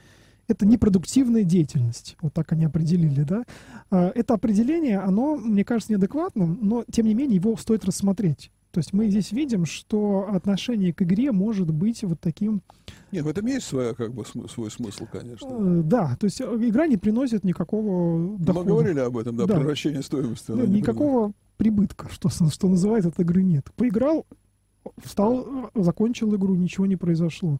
[0.48, 2.16] это непродуктивная деятельность.
[2.20, 3.44] Вот так они определили, да.
[3.90, 8.50] А, это определение, оно, мне кажется, неадекватным, но, тем не менее, его стоит рассмотреть.
[8.70, 12.62] То есть мы здесь видим, что отношение к игре может быть вот таким...
[13.10, 15.48] Нет, в этом есть своя, как бы, свой смысл, конечно.
[15.48, 18.64] Э, да, то есть э, игра не приносит никакого дохода.
[18.64, 19.56] Мы говорили об этом, да, да.
[19.56, 20.52] превращение стоимости.
[20.52, 23.66] Да, никакого прибытка, что, что называется, от игры нет.
[23.74, 24.24] Поиграл,
[25.02, 27.58] встал, закончил игру, ничего не произошло.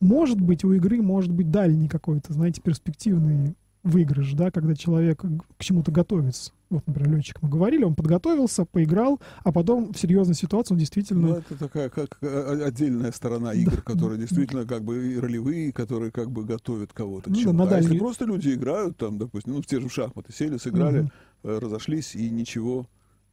[0.00, 3.54] Может быть, у игры может быть дальний какой-то, знаете, перспективный
[3.84, 6.52] выигрыш, да, когда человек к чему-то готовится.
[6.70, 11.28] Вот, например, летчик мы говорили, он подготовился, поиграл, а потом в серьезной ситуации он действительно...
[11.28, 13.82] Ну, это такая как отдельная сторона игр, да.
[13.82, 17.52] которые действительно как бы ролевые, которые как бы готовят кого-то к ну.
[17.66, 21.00] Да, а если просто люди играют там, допустим, ну, в те же шахматы, сели, сыграли,
[21.00, 21.10] угу
[21.44, 22.86] э, разошлись и ничего,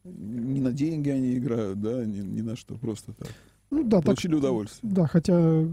[0.03, 3.29] не на деньги они играют, да, ни, ни на что, просто так.
[3.71, 4.93] Ну да, Получили так, удовольствие.
[4.93, 5.65] Да, хотя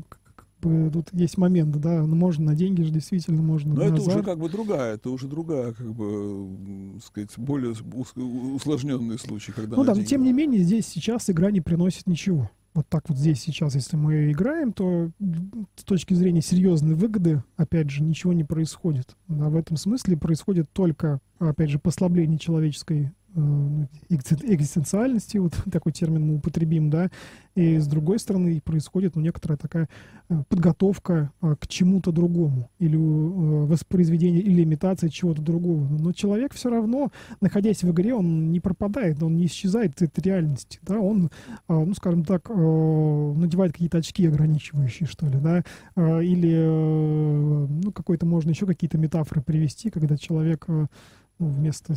[0.60, 3.74] бы, тут есть момент, да, ну, можно на деньги же действительно можно.
[3.74, 4.16] Но это азарт.
[4.16, 9.76] уже как бы другая, это уже другая, как бы, сказать, более ус- усложненный случай, когда
[9.76, 12.50] Ну да, но тем не менее, здесь сейчас игра не приносит ничего.
[12.74, 15.10] Вот так вот здесь сейчас, если мы играем, то
[15.74, 19.16] с точки зрения серьезной выгоды, опять же, ничего не происходит.
[19.28, 23.10] А в этом смысле происходит только, опять же, послабление человеческой
[24.08, 27.10] экзистенциальности, вот такой термин мы употребим, да,
[27.54, 29.88] и с другой стороны происходит ну, некоторая такая
[30.28, 35.88] э, подготовка э, к чему-то другому, или э, воспроизведение, или имитация чего-то другого.
[35.88, 37.10] Но человек все равно,
[37.40, 41.30] находясь в игре, он не пропадает, он не исчезает от реальности, да, он,
[41.68, 45.64] ну, скажем так, э, надевает какие-то очки ограничивающие, что ли, да,
[46.20, 50.86] или, э, ну, какой-то можно еще какие-то метафоры привести, когда человек э,
[51.38, 51.94] ну, вместо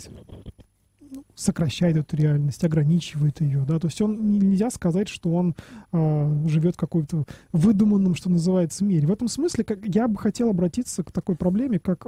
[1.41, 5.55] сокращает эту реальность, ограничивает ее, да, то есть он не- нельзя сказать, что он
[5.91, 9.07] а, живет в каком-то выдуманном, что называется, мире.
[9.07, 12.05] В этом смысле как, я бы хотел обратиться к такой проблеме, как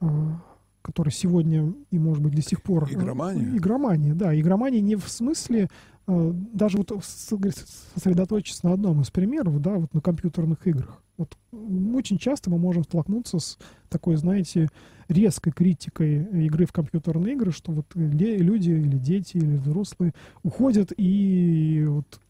[0.00, 0.40] а,
[0.82, 2.88] которая сегодня и, может быть, до сих пор...
[2.88, 3.56] э, Игромания?
[3.56, 4.38] Игромания, да.
[4.38, 5.68] Игромания не в смысле э,
[6.08, 11.02] даже вот сосредоточиться на одном из примеров, да, вот на компьютерных играх.
[11.18, 13.58] Вот очень часто мы можем столкнуться с
[13.90, 14.68] такой, знаете,
[15.08, 21.84] резкой критикой игры в компьютерные игры, что вот люди или дети или взрослые уходят и
[21.86, 22.20] вот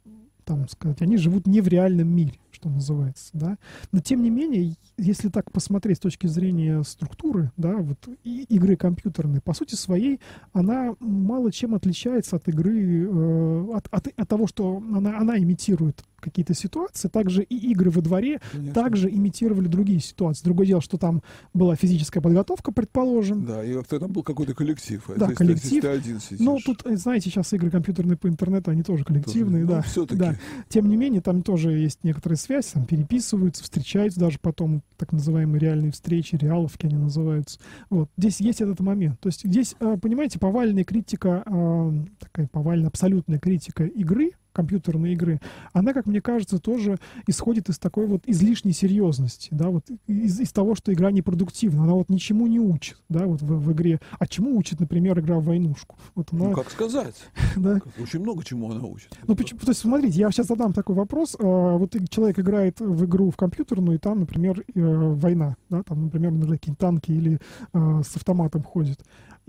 [0.45, 3.57] там сказать, они живут не в реальном мире, что называется, да.
[3.93, 9.41] Но тем не менее, если так посмотреть с точки зрения структуры, да, вот игры компьютерной,
[9.41, 10.21] по сути своей,
[10.53, 16.05] она мало чем отличается от игры, э, от, от, от того, что она, она имитирует
[16.21, 18.75] какие-то ситуации, также и игры во дворе Конечно.
[18.75, 20.45] также имитировали другие ситуации.
[20.45, 21.23] Другое дело, что там
[21.55, 23.47] была физическая подготовка, предположим.
[23.47, 25.03] Да, и там был какой-то коллектив.
[25.09, 25.67] а Да, здесь, коллектив.
[25.71, 26.41] здесь ты один сидишь.
[26.41, 29.83] Ну, тут, э, знаете, сейчас игры компьютерные по интернету, они тоже коллективные, Ну, да.
[29.83, 30.19] все-таки.
[30.19, 30.35] да.
[30.69, 35.61] Тем не менее, там тоже есть некоторая связь, там переписываются, встречаются даже потом, так называемые
[35.61, 37.61] реальные встречи, реаловки они называются.
[37.91, 38.09] Вот.
[38.17, 39.21] Здесь есть этот момент.
[39.21, 45.41] То есть здесь, э, понимаете, повальная критика, э, такая повальная, абсолютная критика игры, компьютерной игры,
[45.73, 50.51] она, как мне кажется, тоже исходит из такой вот излишней серьезности, да, вот из, из
[50.51, 54.01] того, что игра непродуктивна, она вот ничему не учит, да, вот в, в игре.
[54.19, 55.97] А чему учит, например, игра в войнушку?
[56.17, 57.15] Вот она, Ну, как сказать?
[57.57, 59.17] да, Очень много чему она учит.
[59.29, 61.37] ну, почему, то есть, смотрите, я сейчас задам такой вопрос.
[61.39, 66.05] А, Вот человек играет в игру в компьютерную, и там, например, э, война, да, там,
[66.05, 67.39] например, на какие-то танки или
[67.73, 68.99] а, с автоматом ходит.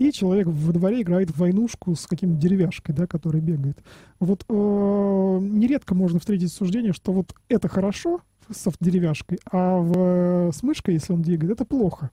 [0.00, 3.84] И человек во дворе играет в войнушку с каким-то деревяшкой, да, который бегает.
[4.18, 10.62] Вот э, нередко можно встретить суждение, что вот это хорошо с деревяшкой, а в, с
[10.62, 12.10] мышкой, если он двигает, это плохо.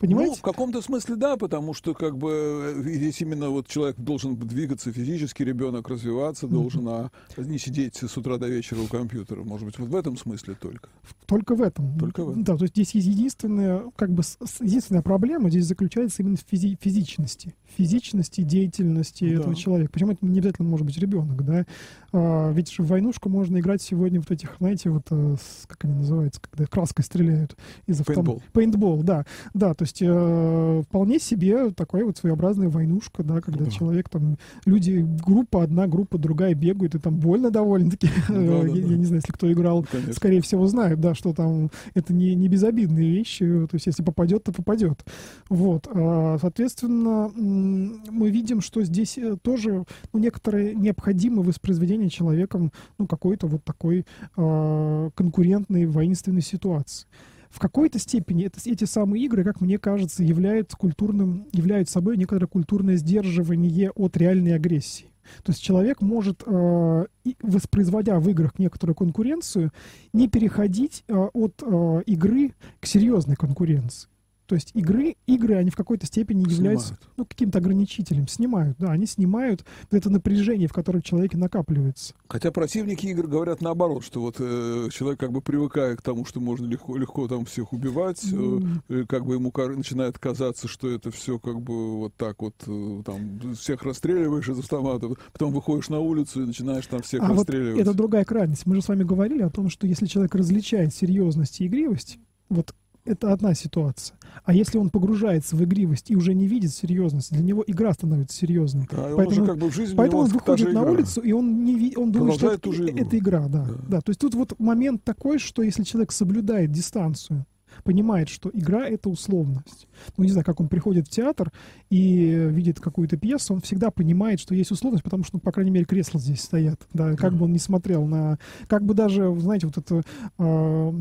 [0.00, 0.36] Ну, Понимаете?
[0.38, 4.92] в каком-то смысле да, потому что как бы э, здесь именно вот человек должен двигаться
[4.92, 9.42] физически, ребенок развиваться должен, а не сидеть с утра до вечера у компьютера.
[9.42, 10.88] Может быть, вот в этом смысле только.
[11.26, 11.98] Только в этом.
[11.98, 12.44] Только в этом.
[12.44, 14.22] Да, то есть здесь есть единственная, как бы,
[14.60, 17.54] единственная проблема здесь заключается именно в физи- физичности.
[17.76, 19.40] Физичности, деятельности Да.
[19.40, 19.90] этого человека.
[19.92, 21.66] Причем это не обязательно может быть ребенок, да.
[22.12, 26.40] А, ведь в войнушку можно играть сегодня вот этих, знаете, вот, э, как они называются,
[26.40, 27.56] когда краской стреляют
[27.86, 28.22] из автомата.
[28.22, 28.42] Пейнтбол.
[28.52, 29.26] Пейнтбол, да.
[29.54, 33.70] Да, то есть э, вполне себе такая вот своеобразная войнушка, да, когда Да.
[33.70, 38.08] человек там, люди, группа одна, группа другая бегают, и там больно довольно-таки.
[38.28, 38.68] Да, да, я, да.
[38.68, 40.12] я не знаю, если кто играл Конечно.
[40.12, 44.44] скорее всего, знают, да, что там это не, не безобидные вещи, то есть если попадет,
[44.44, 45.04] то попадет.
[45.48, 53.06] Вот, а, соответственно, мы видим, что здесь э, тоже ну, некоторое необходимое воспроизведение человеком ну,
[53.06, 54.04] какой-то вот такой
[54.36, 57.06] а, конкурентной воинственной ситуации.
[57.50, 62.46] В какой-то степени это, эти самые игры, как мне кажется, являются культурным, являются собой некоторое
[62.46, 65.06] культурное сдерживание от реальной агрессии.
[65.42, 67.06] То есть человек может, э,
[67.42, 69.72] воспроизводя в играх некоторую конкуренцию,
[70.12, 74.08] не переходить э, от э, игры к серьезной конкуренции.
[74.48, 77.08] То есть игры, игры, они в какой-то степени являются Снимают.
[77.18, 78.26] ну, каким-то ограничителем.
[78.26, 82.14] Снимают, да, они снимают вот это напряжение, в котором человеке накапливается.
[82.28, 86.40] Хотя противники игр говорят наоборот, что вот э, человек как бы привыкая к тому, что
[86.40, 91.10] можно легко, легко там всех убивать, э, э, как бы ему начинает казаться, что это
[91.10, 96.00] все как бы вот так вот, э, там, всех расстреливаешь из автомата, потом выходишь на
[96.00, 97.82] улицу и начинаешь там всех А вот расстреливать.
[97.82, 98.64] это другая крайность.
[98.64, 102.74] Мы же с вами говорили о том, что если человек различает серьезность и игривость, вот
[103.08, 104.16] это одна ситуация.
[104.44, 108.36] А если он погружается в игривость и уже не видит серьезности, для него игра становится
[108.36, 108.86] серьезной.
[108.90, 110.90] Да, он поэтому- уже как бы у Поэтому он выходит на игра.
[110.90, 113.74] улицу, и он, не ви- он думает, что это, это игра, да, Да.
[113.88, 114.00] да.
[114.00, 117.44] То есть тут вот момент такой, что если человек соблюдает дистанцию
[117.82, 119.88] понимает, что игра— это условность.
[120.16, 121.52] Ну, не знаю, как он приходит в театр
[121.90, 125.70] и видит какую-то пьесу, он всегда понимает, что есть условность, потому что, ну, по крайней
[125.70, 126.80] мере, кресла здесь стоят.
[126.92, 128.38] Да, как бы он ни смотрел на...
[128.66, 130.02] Как бы даже, знаете, вот это
[130.38, 130.92] э,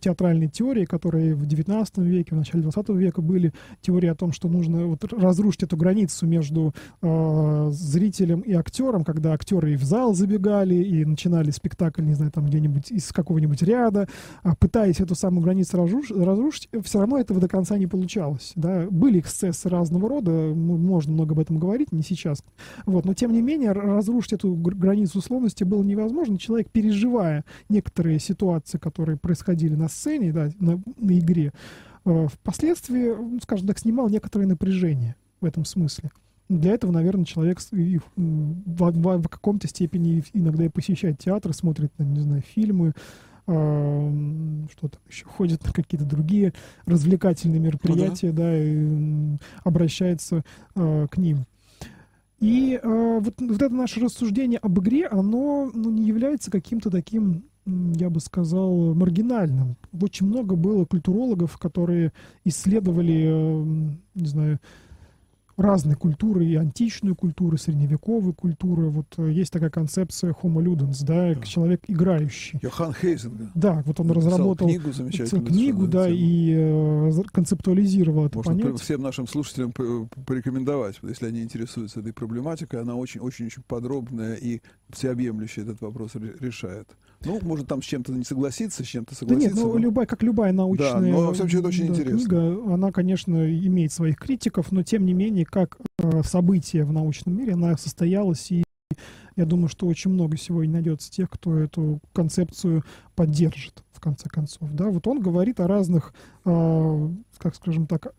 [0.00, 4.48] театральные теории, которые в 19 веке, в начале 20 века были, теории о том, что
[4.48, 10.14] нужно вот разрушить эту границу между э, зрителем и актером, когда актеры и в зал
[10.14, 14.08] забегали, и начинали спектакль, не знаю, там где-нибудь из какого-нибудь ряда,
[14.42, 18.52] а пытаясь эту самую границу разрушить, разрушить, все равно этого до конца не получалось.
[18.54, 18.86] Да?
[18.90, 22.42] Были эксцессы разного рода, можно много об этом говорить, не сейчас.
[22.86, 23.04] Вот.
[23.04, 26.38] Но, тем не менее, разрушить эту границу условности было невозможно.
[26.38, 31.52] Человек, переживая некоторые ситуации, которые происходили на сцене, да, на, на игре,
[32.04, 36.10] э, впоследствии, скажем так, снимал некоторое напряжение в этом смысле.
[36.48, 37.58] Для этого, наверное, человек
[38.16, 42.92] в, каком-то степени иногда и посещает театр, смотрит, не знаю, фильмы, э,
[43.46, 46.54] что там еще, ходит на какие-то другие
[46.86, 48.42] развлекательные мероприятия, ну, да.
[48.42, 51.44] да, и обращается э, к ним.
[52.40, 57.44] И э, вот, вот это наше рассуждение об игре, оно ну, не является каким-то таким
[57.66, 59.76] я бы сказал, маргинальным.
[59.98, 62.12] Очень много было культурологов, которые
[62.44, 63.64] исследовали,
[64.14, 64.60] не знаю,
[65.56, 68.90] разные культуры, и античную культуру, и средневековую культуру.
[68.90, 71.42] Вот э, есть такая концепция homo ludens, да, да.
[71.42, 72.58] человек играющий.
[72.62, 73.50] Йохан Хейзинга.
[73.54, 78.76] Да, вот он разработал книгу, замечательную, книгу да, и э, концептуализировал это Можно понятие.
[78.76, 85.80] всем нашим слушателям порекомендовать, если они интересуются этой проблематикой, она очень-очень подробная и всеобъемлющая этот
[85.80, 86.88] вопрос решает.
[87.26, 89.50] Ну, может, там с чем-то не согласиться, с чем-то согласиться.
[89.50, 89.78] Да нет, ну, но...
[89.78, 92.18] любая, как любая научная да, но, во случае, это очень да, интересно.
[92.18, 97.36] книга, она, конечно, имеет своих критиков, но, тем не менее, как э, событие в научном
[97.36, 98.64] мире, она состоялась, и
[99.36, 102.84] я думаю, что очень много сегодня найдется тех, кто эту концепцию
[103.16, 104.70] поддержит, в конце концов.
[104.72, 104.86] Да?
[104.90, 106.14] Вот он говорит о разных,
[106.44, 108.14] э, как скажем так,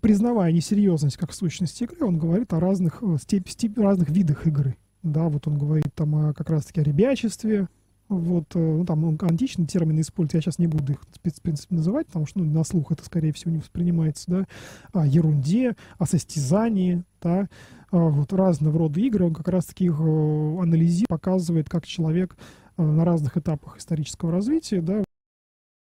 [0.00, 4.76] признавая несерьезность как сущности игры, он говорит о разных, э, степ, степ, разных видах игры.
[5.02, 7.68] Да, вот он говорит там о, как раз-таки о ребячестве,
[8.08, 12.06] вот, э, ну, там античные термины использует, я сейчас не буду их, в принципе, называть,
[12.06, 14.46] потому что ну, на слух это, скорее всего, не воспринимается, да,
[14.92, 17.48] о ерунде, о состязании, да,
[17.90, 22.36] а вот разного рода игры, он как раз-таки их э, анализирует, показывает, как человек
[22.76, 25.02] э, на разных этапах исторического развития, да,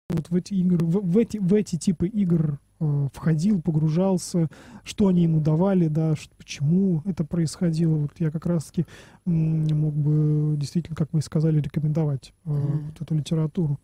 [0.10, 2.60] вот в эти игры, в, в эти, в эти типы игр
[3.14, 4.48] входил, погружался,
[4.84, 7.96] что они ему давали, да, что, почему это происходило.
[7.96, 8.86] Вот я как раз-таки
[9.26, 12.84] мог бы действительно, как вы сказали, рекомендовать mm-hmm.
[12.88, 13.80] вот эту литературу.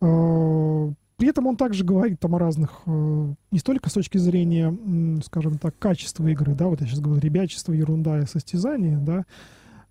[0.00, 4.76] Э, при этом он также говорит там о разных, э, не столько с точки зрения,
[5.24, 9.28] скажем так, качества игры, да, вот я сейчас говорю, ребячество, ерунда и состязание, да, Э,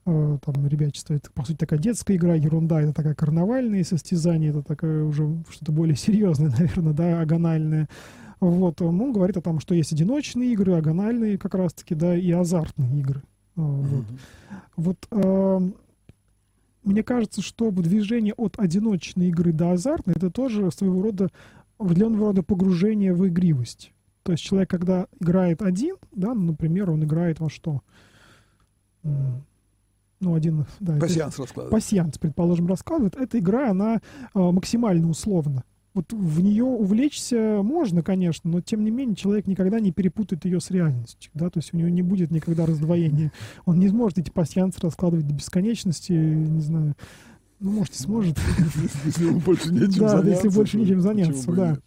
[0.06, 5.06] там ребячество это по сути такая детская игра, ерунда это такая карнавальные состязания, это такое
[5.06, 7.88] уже что-то более серьезное, наверное, да, агональное.
[8.40, 13.00] Вот, он говорит о том, что есть одиночные игры, агональные как раз-таки, да, и азартные
[13.00, 13.24] игры.
[13.56, 14.60] Э, вот, mm-hmm.
[14.76, 15.72] вот э,
[16.84, 21.30] мне кажется, что движение от одиночной игры до азартной, это тоже своего рода,
[21.78, 23.94] определенного рода погружение в игривость.
[24.24, 27.82] То есть человек, когда играет один, да, ну, например, он играет во что?
[30.24, 30.66] Ну, один...
[30.80, 31.72] Да, пассианс раскладывает.
[31.72, 33.16] Пассианс, предположим, раскладывает.
[33.16, 34.00] Эта игра, она э,
[34.34, 35.64] максимально условна.
[35.94, 40.60] Вот в нее увлечься можно, конечно, но тем не менее человек никогда не перепутает ее
[40.60, 43.32] с реальностью, да, то есть у него не будет никогда раздвоения.
[43.66, 46.96] Он не сможет эти пассиансы раскладывать до бесконечности, не знаю,
[47.60, 48.38] ну, может, и сможет.
[49.06, 50.22] Если больше нечем заняться.
[50.22, 51.78] Да, если больше нечем заняться, да.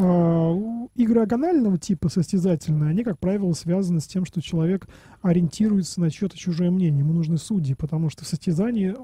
[0.00, 0.56] А,
[0.94, 4.86] игры агонального типа состязательные, они, как правило, связаны с тем, что человек
[5.22, 7.00] ориентируется на чье-то чужое мнение.
[7.00, 8.94] Ему нужны судьи, потому что в состязании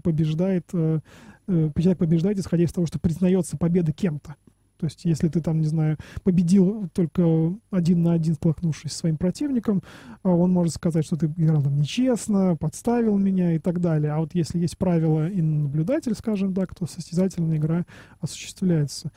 [0.00, 1.00] побеждает, э,
[1.48, 4.36] э, человек побеждает, исходя из того, что признается победа кем-то.
[4.78, 9.16] То есть, если ты там, не знаю, победил только один на один, столкнувшись со своим
[9.16, 9.82] противником,
[10.22, 14.12] а он может сказать, что ты играл там нечестно, подставил меня и так далее.
[14.12, 17.86] А вот если есть правила и наблюдатель, скажем так, то состязательная игра
[18.20, 19.10] осуществляется.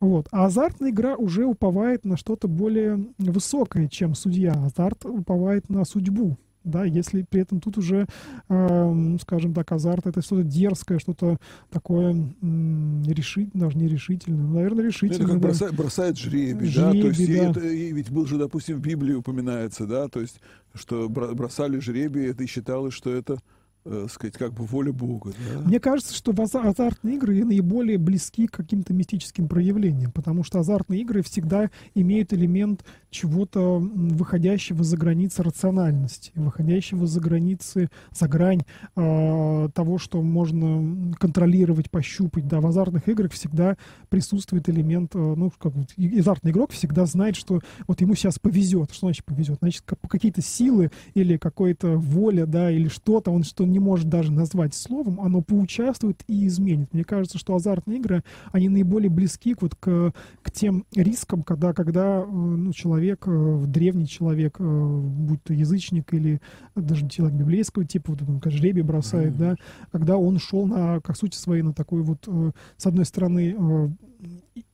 [0.00, 0.28] Вот.
[0.30, 4.52] А азартная игра уже уповает на что-то более высокое, чем судья.
[4.52, 6.36] Азарт уповает на судьбу.
[6.64, 8.06] Да, если при этом тут уже,
[8.48, 11.38] э, скажем так, азарт это что-то дерзкое, что-то
[11.70, 15.16] такое э, решительное, даже не решительное, ну, наверное, решительное.
[15.16, 15.48] Это как да.
[15.48, 17.50] бросает, бросает жребий, жребий, да, то есть да.
[17.50, 20.40] Это, ведь был же, допустим, в Библии упоминается, да, то есть,
[20.74, 23.38] что бросали жребий, это и считалось, что это
[23.84, 25.32] э, сказать, как бы воля Бога.
[25.32, 25.60] Да?
[25.60, 31.22] Мне кажется, что азартные игры наиболее близки к каким-то мистическим проявлениям, потому что азартные игры
[31.22, 38.62] всегда имеют элемент чего-то выходящего за границы рациональности, выходящего за границы, за грань
[38.96, 42.46] э, того, что можно контролировать, пощупать.
[42.48, 43.76] Да, в азартных играх всегда
[44.08, 48.90] присутствует элемент, э, ну, как вот, азартный игрок всегда знает, что вот ему сейчас повезет.
[48.90, 49.58] Что значит повезет?
[49.60, 54.74] Значит, какие-то силы или какая-то воля, да, или что-то, он что не может даже назвать
[54.74, 56.92] словом, оно поучаствует и изменит.
[56.92, 60.12] Мне кажется, что азартные игры, они наиболее близки вот к,
[60.42, 66.40] к тем рискам, когда, когда ну, человек, э, древний человек, э, будь то язычник или
[66.74, 69.38] даже человек библейского типа, вот он, как жребий бросает, mm-hmm.
[69.38, 69.56] да,
[69.92, 73.96] когда он шел на, как сути своей, на такой вот, э, с одной стороны,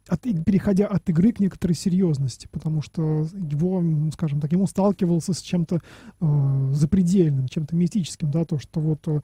[0.09, 3.83] от, переходя от игры к некоторой серьезности, потому что его,
[4.13, 5.81] скажем так, ему сталкивался с чем-то
[6.21, 9.21] э, запредельным, чем-то мистическим, да, то, что вот э,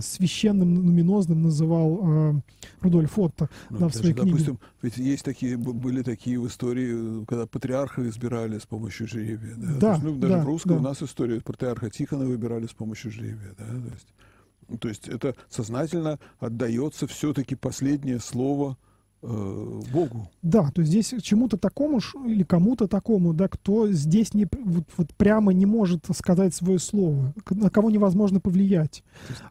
[0.00, 2.40] священным, нуминозным называл э,
[2.80, 4.30] Рудольф Отто ну, да, в своей книге.
[4.30, 9.54] Допустим, ведь есть такие, были такие в истории, когда патриарха избирали с помощью жребия.
[9.56, 9.78] Да?
[9.78, 10.76] Да, есть, ну, даже да, в русской да.
[10.76, 13.54] у нас история патриарха Тихона выбирали с помощью жребия.
[13.56, 13.64] Да?
[13.64, 18.89] То, есть, то есть это сознательно отдается все-таки последнее слово– Э,
[19.22, 20.30] Богу.
[20.42, 25.14] Да, то есть здесь чему-то такому или кому-то такому, да, кто здесь не, вот, вот
[25.14, 29.04] прямо не может сказать свое слово, на кого невозможно повлиять,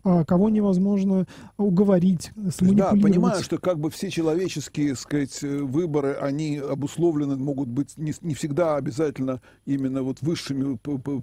[0.04, 6.58] а, кого невозможно уговорить, Да, понимаю, что как бы все человеческие, сказать, э, выборы, они
[6.58, 10.80] обусловлены, могут быть не, не всегда обязательно именно вот высшими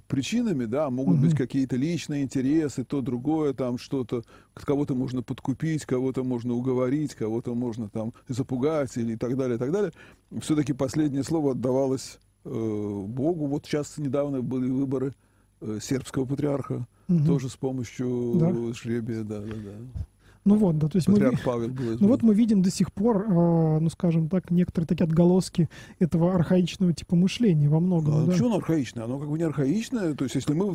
[0.07, 1.24] причинами, да, могут угу.
[1.24, 4.22] быть какие-то личные интересы, то, другое, там что-то,
[4.64, 9.59] кого-то можно подкупить, кого-то можно уговорить, кого-то можно там запугать или и так далее, и
[9.59, 9.92] так далее,
[10.40, 13.46] все-таки последнее слово отдавалось э, Богу.
[13.46, 15.14] Вот сейчас недавно были выборы
[15.61, 17.24] э, сербского патриарха, угу.
[17.26, 18.72] тоже с помощью да.
[18.72, 20.07] жребия, да, да, да.
[20.47, 23.26] Ну вот, да, то есть мы, Павел был ну вот мы видим до сих пор,
[23.28, 25.68] э, ну скажем так, некоторые такие отголоски
[25.99, 28.14] этого архаичного типа мышления во многом.
[28.14, 28.32] А да.
[28.32, 29.05] Почему оно архаичное?
[29.05, 30.14] Оно как бы не архаичное.
[30.14, 30.72] То есть если мы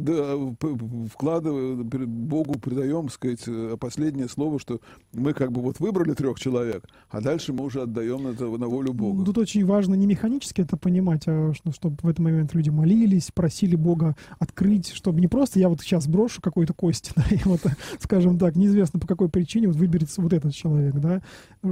[1.07, 4.81] вкладываем, Богу придаем, сказать, э, последнее слово, что
[5.13, 8.93] мы как бы вот выбрали трех человек, а дальше мы уже отдаем это на волю
[8.93, 9.23] Бога.
[9.23, 13.31] Тут очень важно не механически это понимать, а что, чтобы в этот момент люди молились,
[13.33, 17.61] просили Бога открыть, чтобы не просто я вот сейчас брошу какой-то кости, да, и вот,
[17.99, 21.21] скажем так, неизвестно по какой причине значение вот выберется вот этот человек, да,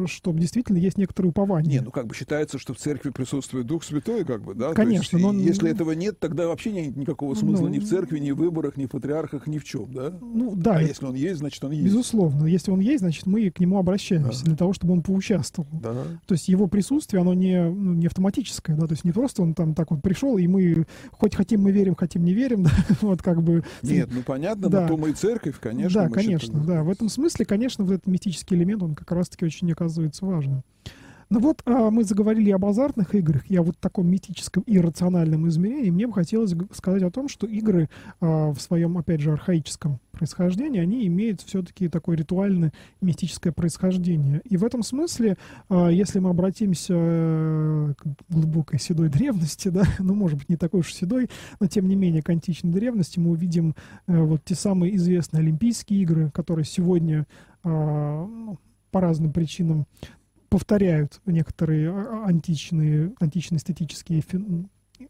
[0.06, 1.80] чтобы действительно есть некоторое упование.
[1.80, 4.74] Не, ну как бы считается, что в церкви присутствует Дух Святой, как бы, да?
[4.74, 5.18] Конечно.
[5.18, 5.34] есть, но...
[5.34, 8.78] Если этого нет, тогда вообще нет никакого смысла ну, ни в церкви, ни в выборах,
[8.78, 10.14] ни в патриархах, ни в чем, да?
[10.22, 10.78] Ну да.
[10.78, 11.86] А если он есть, значит он есть.
[11.86, 12.46] Безусловно.
[12.46, 14.46] Если он есть, значит мы к нему обращаемся да.
[14.46, 15.70] для того, чтобы он поучаствовал.
[15.82, 15.94] Да.
[16.26, 19.54] То есть его присутствие, оно не, ну, не автоматическое, да, то есть не просто он
[19.54, 22.72] там так вот пришел, и мы хоть хотим мы верим, хотим не верим, да,
[23.02, 23.64] вот как бы...
[23.82, 24.82] Нет, ну понятно, да.
[24.82, 26.04] но то мы и церковь, конечно.
[26.04, 26.66] Да, конечно, считаем.
[26.66, 26.84] да.
[26.84, 30.64] В этом смысле, конечно, вот этот мистический элемент, он как раз-таки очень оказывается важным.
[31.30, 35.48] Ну вот а, мы заговорили об азартных играх и о вот таком мистическом и рациональном
[35.48, 35.92] измерении.
[35.92, 37.88] Мне бы хотелось сказать о том, что игры
[38.20, 44.42] а, в своем, опять же, архаическом происхождении, они имеют все-таки такое ритуальное мистическое происхождение.
[44.44, 45.38] И в этом смысле,
[45.70, 50.80] а, если мы обратимся э, к глубокой седой древности, да, ну, может быть, не такой
[50.80, 53.76] уж седой, но тем не менее к античной древности, мы увидим
[54.08, 57.28] э, вот те самые известные Олимпийские игры, которые сегодня
[57.64, 58.58] а, ну,
[58.92, 59.86] по разным причинам
[60.50, 64.22] повторяют некоторые а, античные, античные эстетические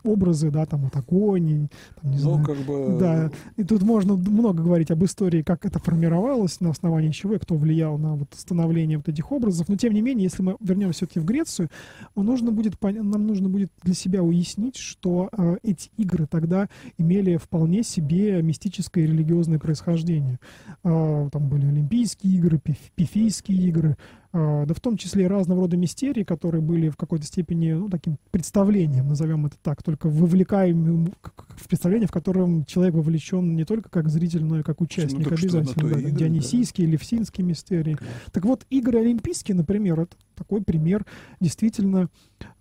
[0.04, 1.68] образы, да, там огонь,
[2.02, 2.98] там, не ну, знаю, как бы...
[3.00, 7.40] да, и тут можно много говорить об истории, как это формировалось, на основании чего и
[7.40, 11.00] кто влиял на вот становление вот этих образов, но тем не менее, если мы вернемся
[11.00, 11.70] все-таки в Грецию,
[12.16, 17.84] нужно будет, нам нужно будет для себя уяснить, что э, эти игры тогда имели вполне
[17.84, 20.40] себе мистическое и религиозное происхождение.
[20.84, 22.62] Э, там были Олимпийские игры,
[22.96, 27.26] пифийские игры, а, да в том числе и разного рода мистерии, которые были в какой-то
[27.26, 31.12] степени ну, таким представлением, назовем это так, только вовлекаем
[31.58, 35.36] в представление, в котором человек вовлечен не только как зритель, но и как участник ну,
[35.36, 35.90] обязательно.
[35.90, 36.94] Да, игры, Дионисийские, да.
[36.94, 37.96] Левсинские мистерии.
[37.96, 38.06] Okay.
[38.32, 41.06] Так вот, игры олимпийские, например, это такой пример
[41.40, 42.10] действительно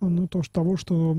[0.01, 1.19] ну, то, что, того, что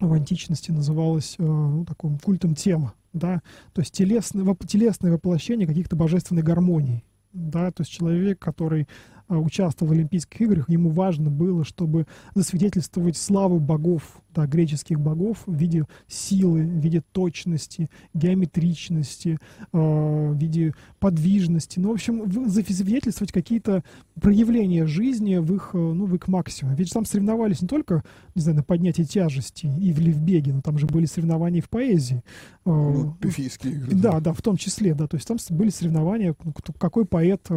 [0.00, 3.40] в античности называлось э, ну, таким культом тела, да,
[3.72, 7.04] то есть телесное, телесное воплощение каких-то божественных гармоний
[7.36, 13.16] да, то есть человек, который а, участвовал в Олимпийских играх, ему важно было, чтобы засвидетельствовать
[13.16, 19.38] славу богов, да, греческих богов в виде силы, в виде точности, геометричности,
[19.72, 21.78] э, в виде подвижности.
[21.78, 23.82] Ну, в общем, засвидетельствовать какие-то
[24.20, 26.76] проявления жизни в их, ну, в их максимуме.
[26.76, 28.02] Ведь там соревновались не только,
[28.34, 31.62] не знаю, на поднятии тяжести и в, в беге, но там же были соревнования и
[31.62, 32.22] в поэзии.
[32.64, 33.94] Ну, пифийские игры.
[33.94, 35.06] Да, да, в том числе, да.
[35.06, 36.34] То есть там были соревнования,
[36.78, 37.48] какой поэт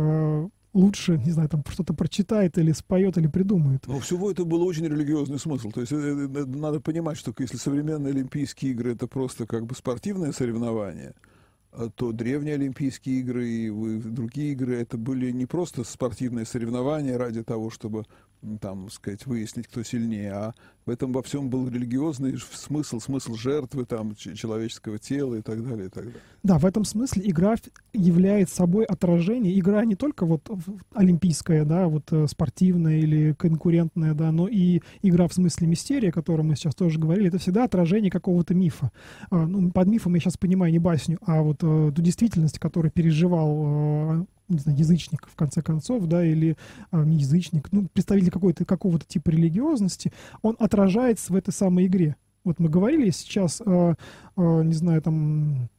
[0.79, 3.83] лучше, не знаю, там что-то прочитает или споет, или придумает.
[3.87, 5.71] Но всего это был очень религиозный смысл.
[5.71, 9.65] То есть э, э, э, надо понимать, что если современные Олимпийские игры это просто как
[9.65, 11.13] бы спортивное соревнование,
[11.95, 17.69] то древние Олимпийские игры и другие игры это были не просто спортивные соревнования ради того,
[17.69, 18.05] чтобы
[18.61, 20.53] там, сказать, выяснить, кто сильнее, а
[20.85, 25.87] в этом во всем был религиозный смысл, смысл жертвы там, человеческого тела и так далее,
[25.87, 26.21] и так далее.
[26.41, 27.55] Да, в этом смысле игра
[27.93, 29.59] является собой отражение.
[29.59, 30.49] Игра не только вот
[30.93, 36.13] олимпийская, да, вот э, спортивная или конкурентная, да, но и игра в смысле мистерия, о
[36.13, 38.91] которой мы сейчас тоже говорили, это всегда отражение какого-то мифа.
[39.29, 42.91] А, ну, под мифом я сейчас понимаю не басню, а вот э, ту действительность, которую
[42.91, 46.57] переживал э, не знаю, язычник, в конце концов, да, или
[46.91, 52.15] а, не язычник, ну, представитель какой-то, какого-то типа религиозности, он отражается в этой самой игре.
[52.43, 53.95] Вот мы говорили сейчас, а,
[54.35, 55.69] а, не знаю, там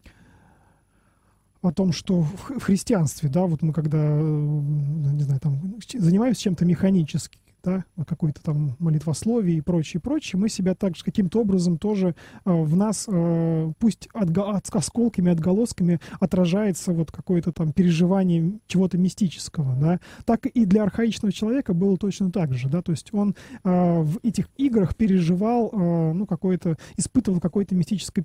[1.62, 6.64] о том, что в христианстве, да, вот мы когда, э, не знаю, там, занимаемся чем-то
[6.64, 12.50] механически, да, какой-то там молитвословие и прочее, прочее, мы себя также каким-то образом тоже э,
[12.50, 19.74] в нас, э, пусть отго- от, осколками, отголосками отражается вот какое-то там переживание чего-то мистического,
[19.76, 23.34] да, так и для архаичного человека было точно так же, да, то есть он
[23.64, 28.24] э, в этих играх переживал, э, ну, какое-то, испытывал какое-то мистическое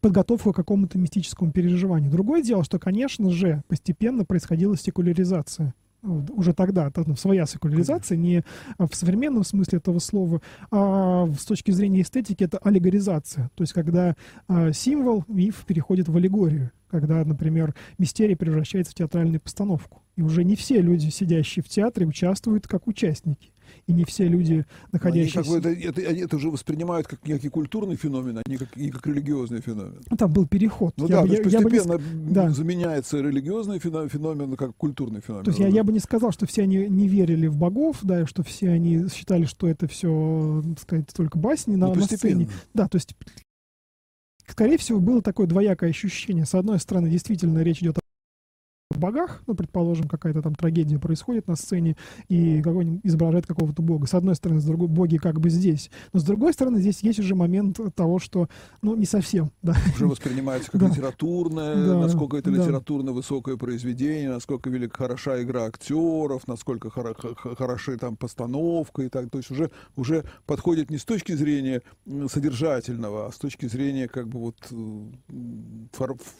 [0.00, 2.10] подготовку к какому-то мистическому переживанию.
[2.10, 8.44] Другое дело, что, конечно же, постепенно происходила секуляризация уже тогда там, своя секуляризация, не
[8.78, 10.40] в современном смысле этого слова,
[10.70, 13.50] а с точки зрения эстетики это аллегоризация.
[13.54, 14.16] То есть когда
[14.48, 20.02] а, символ, миф переходит в аллегорию, когда, например, мистерия превращается в театральную постановку.
[20.16, 23.52] И уже не все люди, сидящие в театре, участвуют как участники
[23.90, 25.40] и не все люди, находящиеся...
[25.40, 28.56] Они, как бы, это, это, они это уже воспринимают как некий культурный феномен, а не
[28.56, 30.00] как, не как религиозный феномен.
[30.08, 30.94] Ну, там был переход.
[30.96, 32.32] Ну я да, бы, я, постепенно я бы не...
[32.32, 32.50] да.
[32.50, 35.44] заменяется религиозный феномен как культурный феномен.
[35.44, 38.26] То есть я, я бы не сказал, что все они не верили в богов, да,
[38.26, 42.48] что все они считали, что это все, так сказать, только басни на, ну, на сцене.
[42.74, 43.14] Да, то есть
[44.46, 46.44] скорее всего, было такое двоякое ощущение.
[46.44, 47.99] С одной стороны, действительно, речь идет
[48.98, 51.96] богах, ну, предположим, какая-то там трагедия происходит на сцене,
[52.28, 54.06] и какой-нибудь изображает какого-то бога.
[54.06, 55.90] С одной стороны, с другой, боги как бы здесь.
[56.12, 58.48] Но с другой стороны, здесь есть уже момент того, что,
[58.82, 59.76] ну, не совсем, да.
[59.94, 66.90] Уже воспринимается как литературное, насколько это литературно высокое произведение, насколько велик хороша игра актеров, насколько
[66.90, 69.30] хороши там постановка и так.
[69.30, 71.82] То есть уже, уже подходит не с точки зрения
[72.28, 74.56] содержательного, а с точки зрения как бы вот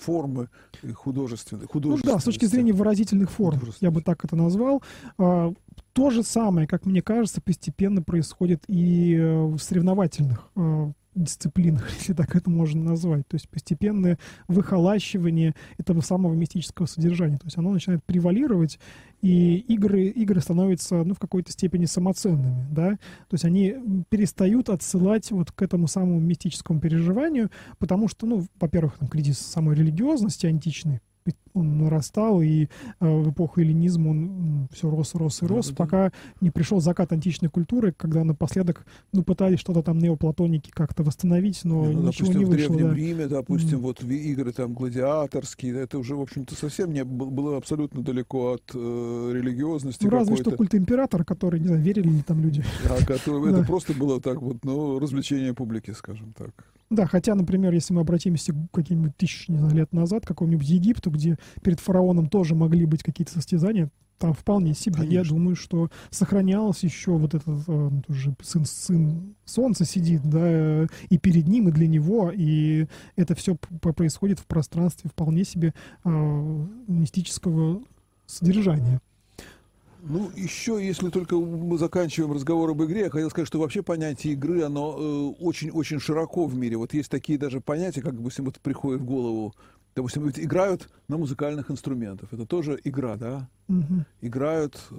[0.00, 0.48] формы
[0.94, 1.66] художественной.
[1.72, 4.82] Ну да, с точки точки зрения выразительных форм, я бы так это назвал,
[5.18, 5.52] а,
[5.92, 12.14] то же самое, как мне кажется, постепенно происходит и э, в соревновательных а, дисциплинах, если
[12.14, 13.26] так это можно назвать.
[13.28, 14.18] То есть постепенное
[14.48, 17.38] выхолащивание этого самого мистического содержания.
[17.38, 18.78] То есть оно начинает превалировать,
[19.20, 22.66] и игры, игры становятся ну, в какой-то степени самоценными.
[22.70, 22.90] Да?
[22.92, 28.98] То есть они перестают отсылать вот к этому самому мистическому переживанию, потому что, ну, во-первых,
[28.98, 31.00] там, кризис самой религиозности античной,
[31.52, 32.68] он нарастал, и э,
[33.00, 36.12] в эпоху эллинизма он все рос, рос и рос, да, пока да.
[36.40, 41.84] не пришел закат античной культуры, когда напоследок ну, пытались что-то там неоплатоники как-то восстановить, но
[41.84, 42.72] ну, ничего допустим, не вышло.
[42.72, 42.94] в Древнем да.
[42.94, 43.82] Риме, допустим, mm.
[43.82, 49.32] вот игры там гладиаторские, это уже, в общем-то, совсем не было абсолютно далеко от э,
[49.34, 50.04] религиозности.
[50.04, 52.64] Ну, разве что культ императора, который, не знаю, верили ли там люди.
[52.88, 56.50] Да, который, это просто было так вот, ну, развлечение публики, скажем так.
[56.90, 60.68] Да, хотя, например, если мы обратимся к каким-нибудь тысяч не знаю, лет назад, к какому-нибудь
[60.68, 65.14] Египту, где перед фараоном тоже могли быть какие-то состязания, там вполне себе, Конечно.
[65.14, 71.18] я думаю, что сохранялось еще вот этот э, тоже сын, сын солнца сидит, да, и
[71.18, 72.86] перед ним, и для него, и
[73.16, 75.72] это все происходит в пространстве вполне себе
[76.04, 77.82] э, мистического
[78.26, 79.00] содержания.
[80.02, 84.34] Ну, еще, если только мы заканчиваем разговор об игре, я хотел сказать, что вообще понятие
[84.34, 86.76] игры, оно очень-очень э, широко в мире.
[86.76, 89.54] Вот есть такие даже понятия, как, допустим, вот приходит в голову,
[89.94, 92.32] допустим, ведь играют на музыкальных инструментах.
[92.32, 93.48] Это тоже игра, да?
[93.68, 94.04] Угу.
[94.22, 94.94] Играют, э,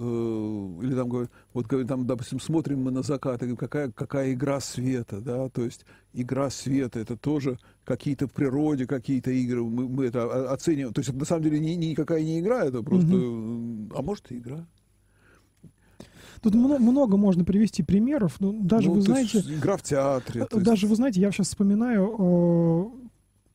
[0.82, 5.20] или там говорят, вот там, допустим, смотрим мы на закат, и какая, какая игра света,
[5.20, 5.48] да?
[5.48, 10.94] То есть игра света, это тоже какие-то в природе, какие-то игры, мы, мы это оцениваем.
[10.94, 13.92] То есть это на самом деле ни, никакая не игра, это просто, угу.
[13.96, 14.66] а может и игра.
[16.42, 18.36] Тут много, много можно привести примеров.
[18.40, 20.40] Ну, даже Ну, вы знаете, есть игра в театре.
[20.50, 22.84] есть- даже вы знаете, я сейчас вспоминаю, э,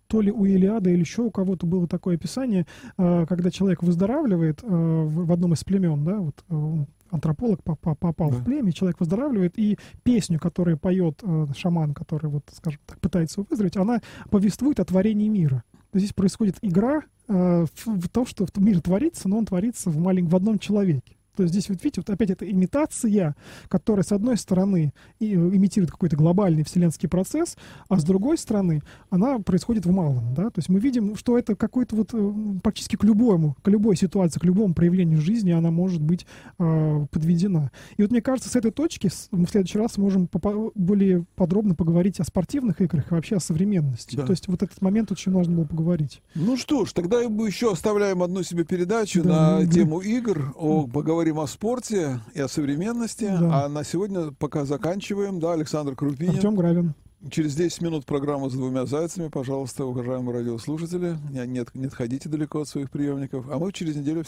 [0.08, 2.66] то ли у Илиада или еще у кого-то было такое описание,
[2.98, 8.32] э, когда человек выздоравливает э, в одном из племен, да, вот антрополог по- по- попал
[8.32, 8.38] Да.
[8.38, 11.22] в племя, человек выздоравливает, и песню, которую поет
[11.56, 15.64] шаман, который, вот, скажем так, пытается его выздороветь, она повествует о творении мира.
[15.94, 20.28] Есть Здесь происходит игра в, в том, что мир творится, но он творится в, малень...
[20.28, 21.17] в одном человеке.
[21.38, 23.36] То есть здесь, вот видите, вот опять эта имитация,
[23.70, 27.58] которая, с одной стороны, и, э, имитирует какой-то глобальный вселенский процесс,
[27.90, 28.82] а с другой стороны,
[29.12, 30.34] она происходит в малом.
[30.34, 30.46] Да?
[30.46, 32.34] То есть мы видим, что это какой-то вот э,
[32.64, 36.26] практически к любому, к любой ситуации, к любому проявлению жизни она может быть
[36.58, 37.72] э, подведена.
[37.98, 40.28] И вот мне кажется, с этой точки мы в следующий раз можем
[40.74, 44.16] более подробно поговорить о спортивных играх и вообще о современности.
[44.16, 44.24] Да.
[44.26, 46.22] То есть вот этот момент очень важно было поговорить.
[46.34, 49.74] Ну что ж, тогда мы еще оставляем одну себе передачу Да, на игры.
[49.74, 50.54] тему игр.
[50.56, 53.26] О, поговорим о спорте и о современности.
[53.40, 53.66] Да.
[53.66, 55.40] А на сегодня пока заканчиваем.
[55.40, 56.36] Да, Александр Крупинин.
[56.36, 56.94] Артем Гравин.
[57.32, 59.28] Через 10 минут программа с двумя зайцами.
[59.30, 63.48] Пожалуйста, уважаемые радиослушатели, не, не, не отходите далеко от своих приемников.
[63.50, 64.26] А мы через неделю встретимся.